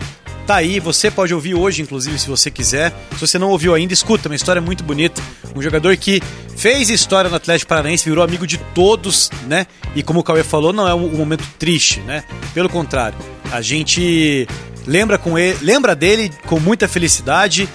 [0.50, 2.92] Tá aí, você pode ouvir hoje, inclusive, se você quiser.
[3.12, 5.22] Se você não ouviu ainda, escuta, uma história muito bonita.
[5.54, 6.20] Um jogador que
[6.56, 9.64] fez história no Atlético Paranaense, virou amigo de todos, né?
[9.94, 12.24] E como o Cauê falou, não é um, momento triste, né?
[12.52, 13.16] Pelo contrário,
[13.52, 14.48] a gente
[14.88, 17.68] lembra com ele, lembra dele com muita felicidade,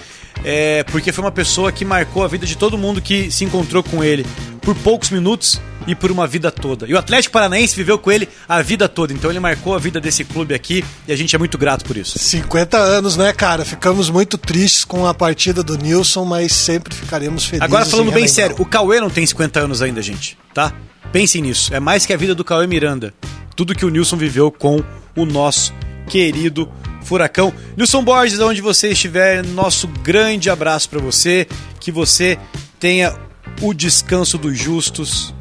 [0.43, 3.83] é, porque foi uma pessoa que marcou a vida de todo mundo que se encontrou
[3.83, 4.25] com ele
[4.61, 6.87] por poucos minutos e por uma vida toda.
[6.87, 9.99] E o Atlético Paranaense viveu com ele a vida toda, então ele marcou a vida
[9.99, 12.17] desse clube aqui e a gente é muito grato por isso.
[12.17, 13.65] 50 anos, né, cara?
[13.65, 17.63] Ficamos muito tristes com a partida do Nilson, mas sempre ficaremos felizes.
[17.63, 20.73] Agora falando em bem sério, o Cauê não tem 50 anos ainda, gente, tá?
[21.11, 23.13] Pensem nisso, é mais que a vida do Cauê Miranda.
[23.55, 24.83] Tudo que o Nilson viveu com
[25.15, 25.73] o nosso
[26.07, 26.69] querido
[27.03, 27.53] Furacão.
[27.77, 31.47] Nilson Borges, onde você estiver, nosso grande abraço pra você,
[31.79, 32.37] que você
[32.79, 33.15] tenha
[33.61, 35.33] o descanso dos justos.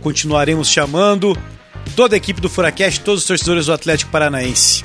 [0.00, 1.36] Continuaremos chamando
[1.94, 4.84] toda a equipe do Furacast, todos os torcedores do Atlético Paranaense.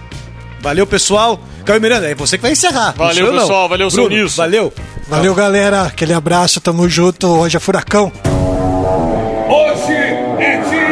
[0.62, 1.40] Valeu, pessoal.
[1.64, 2.94] Cauê Miranda, é você que vai encerrar.
[2.98, 3.42] Valeu, eu, não.
[3.42, 3.70] pessoal.
[3.70, 4.42] Valeu, seu Bruno, Nilson.
[4.42, 4.74] Valeu.
[5.08, 5.84] Valeu, galera.
[5.84, 7.28] Aquele abraço, tamo junto.
[7.28, 8.12] Hoje é Furacão.
[9.48, 10.85] Hoje é dia